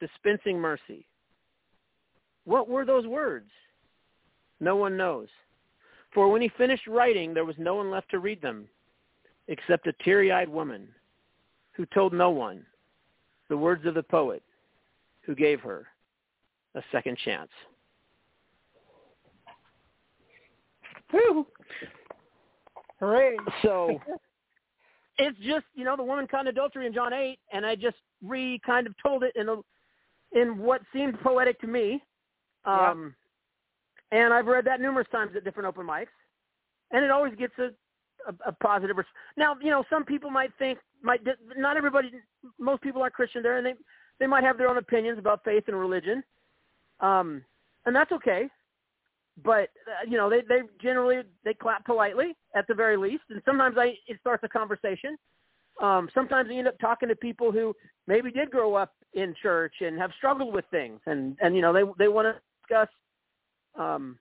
dispensing 0.00 0.58
mercy. 0.58 1.06
What 2.44 2.68
were 2.68 2.84
those 2.84 3.06
words? 3.06 3.50
No 4.60 4.76
one 4.76 4.96
knows. 4.96 5.28
For 6.14 6.30
when 6.30 6.40
he 6.40 6.50
finished 6.56 6.86
writing, 6.86 7.34
there 7.34 7.44
was 7.44 7.56
no 7.58 7.74
one 7.76 7.90
left 7.90 8.10
to 8.10 8.18
read 8.18 8.40
them, 8.40 8.66
except 9.48 9.86
a 9.86 9.92
teary-eyed 10.04 10.48
woman 10.48 10.88
who 11.72 11.86
told 11.86 12.12
no 12.12 12.30
one 12.30 12.64
the 13.48 13.56
words 13.56 13.86
of 13.86 13.94
the 13.94 14.02
poet 14.02 14.42
who 15.22 15.34
gave 15.34 15.60
her 15.60 15.86
a 16.74 16.82
second 16.90 17.18
chance. 17.24 17.50
Hooray. 23.00 23.36
So 23.62 24.00
it's 25.18 25.38
just, 25.38 25.66
you 25.74 25.84
know, 25.84 25.96
the 25.96 26.04
woman 26.04 26.26
caught 26.26 26.42
in 26.42 26.48
adultery 26.48 26.86
in 26.86 26.94
John 26.94 27.12
8, 27.12 27.38
and 27.52 27.66
I 27.66 27.74
just 27.74 27.96
re 28.22 28.60
kind 28.64 28.86
of 28.86 28.94
told 29.02 29.22
it 29.22 29.32
in 29.36 29.48
a, 29.48 29.56
in 30.32 30.58
what 30.58 30.82
seemed 30.92 31.18
poetic 31.20 31.60
to 31.60 31.66
me. 31.66 32.02
Um, 32.64 33.14
yeah. 34.12 34.24
And 34.24 34.34
I've 34.34 34.46
read 34.46 34.64
that 34.64 34.80
numerous 34.80 35.08
times 35.12 35.32
at 35.36 35.44
different 35.44 35.68
open 35.68 35.86
mics, 35.86 36.06
and 36.92 37.04
it 37.04 37.10
always 37.10 37.34
gets 37.34 37.52
a, 37.58 37.70
a, 38.26 38.34
a 38.46 38.52
positive. 38.52 38.96
Res- 38.96 39.06
now, 39.36 39.54
you 39.60 39.70
know, 39.70 39.84
some 39.90 40.04
people 40.04 40.30
might 40.30 40.50
think, 40.58 40.78
might 41.02 41.20
not 41.56 41.76
everybody, 41.76 42.10
most 42.58 42.82
people 42.82 43.02
aren't 43.02 43.14
Christian 43.14 43.42
there, 43.42 43.58
and 43.58 43.66
they 43.66 43.74
they 44.18 44.26
might 44.26 44.44
have 44.44 44.58
their 44.58 44.68
own 44.68 44.78
opinions 44.78 45.18
about 45.18 45.44
faith 45.44 45.64
and 45.68 45.78
religion, 45.78 46.24
um, 47.00 47.44
and 47.86 47.94
that's 47.94 48.12
okay. 48.12 48.48
But 49.44 49.70
uh, 49.86 50.08
you 50.08 50.16
know, 50.16 50.28
they 50.28 50.40
they 50.48 50.60
generally 50.82 51.22
they 51.44 51.54
clap 51.54 51.84
politely 51.84 52.36
at 52.56 52.66
the 52.66 52.74
very 52.74 52.96
least, 52.96 53.24
and 53.30 53.40
sometimes 53.44 53.76
I 53.78 53.94
it 54.06 54.18
starts 54.20 54.42
a 54.44 54.48
conversation. 54.48 55.16
Um, 55.80 56.08
sometimes 56.12 56.48
you 56.50 56.58
end 56.58 56.66
up 56.66 56.78
talking 56.80 57.08
to 57.08 57.14
people 57.14 57.52
who 57.52 57.74
maybe 58.08 58.32
did 58.32 58.50
grow 58.50 58.74
up 58.74 58.94
in 59.14 59.34
church 59.40 59.74
and 59.80 59.96
have 59.98 60.10
struggled 60.16 60.52
with 60.52 60.64
things, 60.70 61.00
and 61.06 61.36
and 61.40 61.54
you 61.54 61.62
know 61.62 61.72
they 61.72 61.82
they 61.98 62.08
want 62.08 62.26
to 62.26 62.40
discuss 62.62 62.88
um, 63.78 64.18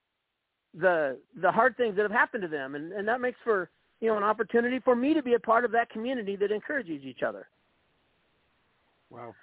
the 0.74 1.18
the 1.42 1.52
hard 1.52 1.76
things 1.78 1.96
that 1.96 2.04
have 2.04 2.12
happened 2.12 2.44
to 2.44 2.48
them, 2.48 2.76
and 2.76 2.92
and 2.94 3.08
that 3.08 3.20
makes 3.20 3.40
for 3.44 3.72
you 4.02 4.10
know 4.10 4.18
an 4.18 4.24
opportunity 4.24 4.80
for 4.80 4.96
me 4.96 5.14
to 5.14 5.24
be 5.24 5.34
a 5.34 5.40
part 5.40 5.66
of 5.66 5.72
that 5.72 5.90
community 5.90 6.36
that 6.36 6.52
encourages 6.52 7.04
each 7.04 7.24
other. 7.24 7.48
Wow. 9.10 9.34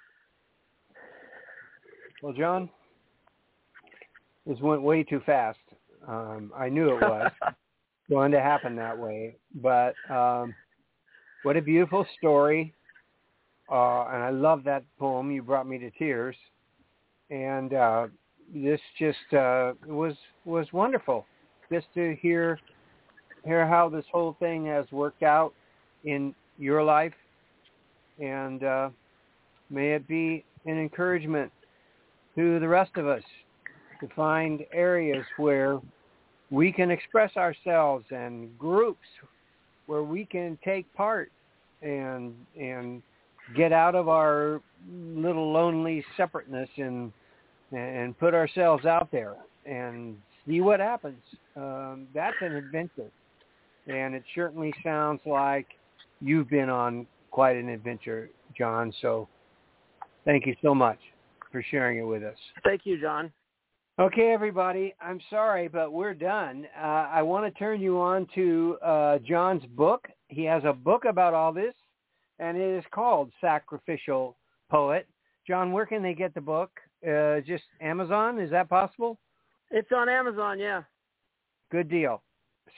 Well, 2.21 2.33
John, 2.33 2.69
this 4.45 4.59
went 4.59 4.81
way 4.81 5.03
too 5.03 5.21
fast. 5.25 5.59
Um, 6.07 6.51
I 6.55 6.69
knew 6.69 6.89
it 6.89 7.01
was 7.01 7.31
going 8.09 8.31
to 8.31 8.41
happen 8.41 8.75
that 8.75 8.97
way, 8.97 9.37
but 9.55 9.93
um, 10.09 10.53
what 11.43 11.57
a 11.57 11.61
beautiful 11.61 12.05
story. 12.17 12.73
Uh, 13.71 14.05
and 14.05 14.23
I 14.23 14.29
love 14.29 14.63
that 14.65 14.83
poem. 14.99 15.31
You 15.31 15.41
brought 15.41 15.67
me 15.67 15.79
to 15.79 15.89
tears. 15.91 16.35
And 17.31 17.73
uh, 17.73 18.07
this 18.53 18.79
just 18.99 19.33
uh, 19.33 19.73
was 19.87 20.13
was 20.45 20.67
wonderful, 20.71 21.25
just 21.71 21.87
to 21.95 22.15
hear 22.21 22.59
hear 23.43 23.67
how 23.67 23.89
this 23.89 24.05
whole 24.11 24.35
thing 24.39 24.65
has 24.67 24.85
worked 24.91 25.23
out 25.23 25.53
in 26.03 26.35
your 26.57 26.83
life, 26.83 27.13
and 28.19 28.63
uh, 28.63 28.89
may 29.69 29.93
it 29.93 30.07
be 30.07 30.43
an 30.65 30.79
encouragement 30.79 31.51
to 32.35 32.59
the 32.59 32.67
rest 32.67 32.91
of 32.97 33.07
us 33.07 33.23
to 34.01 34.07
find 34.15 34.63
areas 34.73 35.25
where 35.37 35.79
we 36.51 36.71
can 36.71 36.91
express 36.91 37.35
ourselves 37.37 38.05
and 38.11 38.57
groups 38.57 39.07
where 39.87 40.03
we 40.03 40.25
can 40.25 40.57
take 40.63 40.91
part 40.93 41.31
and 41.81 42.33
and 42.59 43.01
get 43.55 43.71
out 43.71 43.95
of 43.95 44.07
our 44.07 44.61
little 44.91 45.51
lonely 45.51 46.03
separateness 46.17 46.69
and 46.77 47.11
and 47.71 48.17
put 48.19 48.33
ourselves 48.33 48.85
out 48.85 49.11
there 49.11 49.35
and 49.65 50.15
see 50.47 50.61
what 50.61 50.79
happens. 50.79 51.21
Um, 51.55 52.07
that's 52.13 52.35
an 52.41 52.55
adventure, 52.55 53.09
and 53.87 54.13
it 54.13 54.23
certainly 54.33 54.73
sounds 54.83 55.21
like 55.25 55.67
you've 56.21 56.49
been 56.49 56.69
on 56.69 57.07
quite 57.31 57.57
an 57.57 57.69
adventure, 57.69 58.29
John. 58.57 58.93
So, 59.01 59.27
thank 60.23 60.45
you 60.45 60.55
so 60.61 60.75
much 60.75 60.99
for 61.51 61.63
sharing 61.69 61.99
it 61.99 62.03
with 62.03 62.23
us. 62.23 62.37
Thank 62.63 62.81
you, 62.85 62.99
John. 62.99 63.31
Okay, 63.97 64.33
everybody. 64.33 64.93
I'm 64.99 65.21
sorry, 65.29 65.69
but 65.69 65.93
we're 65.93 66.13
done. 66.13 66.67
Uh, 66.77 67.07
I 67.13 67.21
want 67.21 67.45
to 67.45 67.57
turn 67.57 67.79
you 67.79 67.97
on 68.01 68.27
to 68.35 68.77
uh, 68.83 69.19
John's 69.19 69.63
book. 69.67 70.09
He 70.27 70.43
has 70.43 70.63
a 70.65 70.73
book 70.73 71.05
about 71.05 71.33
all 71.33 71.53
this, 71.53 71.73
and 72.39 72.57
it 72.57 72.77
is 72.77 72.83
called 72.91 73.31
Sacrificial 73.39 74.35
Poet. 74.69 75.07
John, 75.47 75.71
where 75.71 75.85
can 75.85 76.03
they 76.03 76.13
get 76.13 76.33
the 76.33 76.41
book? 76.41 76.71
Uh, 77.07 77.39
just 77.47 77.63
Amazon? 77.79 78.37
Is 78.37 78.51
that 78.51 78.67
possible? 78.67 79.17
It's 79.71 79.93
on 79.95 80.09
Amazon, 80.09 80.59
yeah. 80.59 80.81
Good 81.71 81.89
deal. 81.89 82.21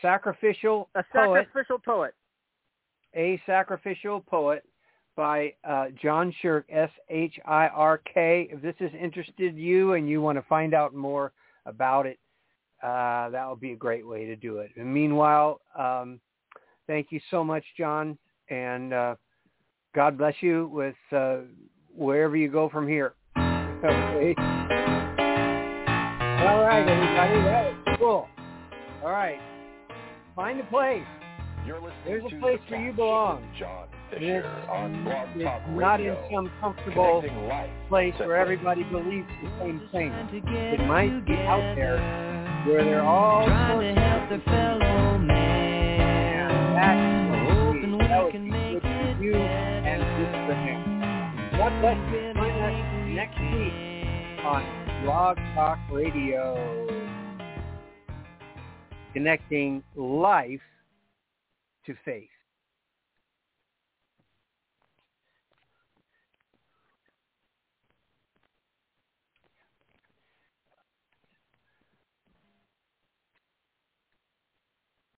Sacrificial 0.04 0.88
A 0.94 1.04
Poet. 1.12 1.48
Sacrificial 1.48 1.80
Poet. 1.80 2.14
A 3.16 3.42
Sacrificial 3.48 4.22
Poet 4.22 4.64
by 5.18 5.52
uh, 5.68 5.88
John 6.02 6.34
Shirk, 6.42 6.68
S-H-I-R-K. 6.70 8.50
If 8.52 8.62
this 8.62 8.76
has 8.80 8.92
interested 8.98 9.58
you 9.58 9.94
and 9.94 10.08
you 10.08 10.22
want 10.22 10.38
to 10.38 10.44
find 10.44 10.74
out 10.74 10.94
more 10.94 11.34
about 11.66 12.06
it, 12.06 12.20
uh, 12.82 13.30
that 13.32 13.50
would 13.50 13.60
be 13.60 13.74
a 13.74 13.76
great 13.76 14.08
way 14.08 14.26
to 14.26 14.36
do 14.36 14.60
it. 14.60 14.72
And 14.78 14.94
meanwhile, 14.94 15.60
um, 15.78 16.22
thank 16.86 17.08
you 17.10 17.20
so 17.32 17.44
much, 17.44 17.64
John, 17.78 18.18
and 18.50 18.94
uh, 18.94 19.16
God 19.96 20.18
bless 20.18 20.36
you 20.42 20.70
with 20.72 20.96
uh, 21.12 21.40
wherever 21.94 22.38
you 22.38 22.50
go 22.50 22.70
from 22.70 22.88
here. 22.88 23.16
okay. 23.38 24.36
All 26.46 26.62
right, 26.62 26.88
everybody. 26.88 27.42
That 27.44 27.74
was 27.88 27.98
cool. 28.00 28.28
All 29.04 29.12
right. 29.12 29.40
Find 30.36 30.60
a 30.60 30.64
place. 30.66 31.04
There's 32.06 32.24
a 32.24 32.30
place 32.40 32.60
where 32.70 32.82
you 32.82 32.94
belong. 32.94 33.44
John 33.60 33.88
Fischer 34.10 34.40
it's, 34.40 34.70
on 34.70 35.04
Blog 35.04 35.28
Talk 35.44 35.62
it's 35.66 35.80
not 35.80 36.00
in 36.00 36.16
some 36.34 36.50
comfortable 36.62 37.22
place 37.90 38.14
where 38.20 38.38
everybody 38.38 38.84
believes 38.84 39.28
the 39.44 39.50
same 39.60 39.82
thing. 39.92 40.14
It 40.32 40.80
might 40.88 41.26
be 41.26 41.34
out 41.34 41.76
there 41.76 41.98
where 42.66 42.86
they're 42.86 43.04
all 43.04 43.46
trying 43.46 43.96
to 43.96 44.02
help 44.02 44.30
their 44.30 44.40
fellow 44.46 45.18
man. 45.18 46.48
Hoping 47.50 47.98
we 47.98 48.32
can 48.32 48.50
make 48.50 48.82
it 48.82 49.22
you 49.22 49.36
and 49.36 50.02
good 50.18 50.32
for 50.48 50.56
him. 50.56 50.80
God 51.58 51.74
bless 51.82 51.98
you. 52.14 52.34
Join 52.34 52.62
us 52.62 52.78
next 53.14 53.40
week 53.42 53.74
on 54.46 54.64
Blog 55.04 55.36
Talk 55.54 55.80
Radio, 55.92 56.88
connecting 59.14 59.84
life 59.98 60.62
to 61.88 61.96
faith. 62.06 62.37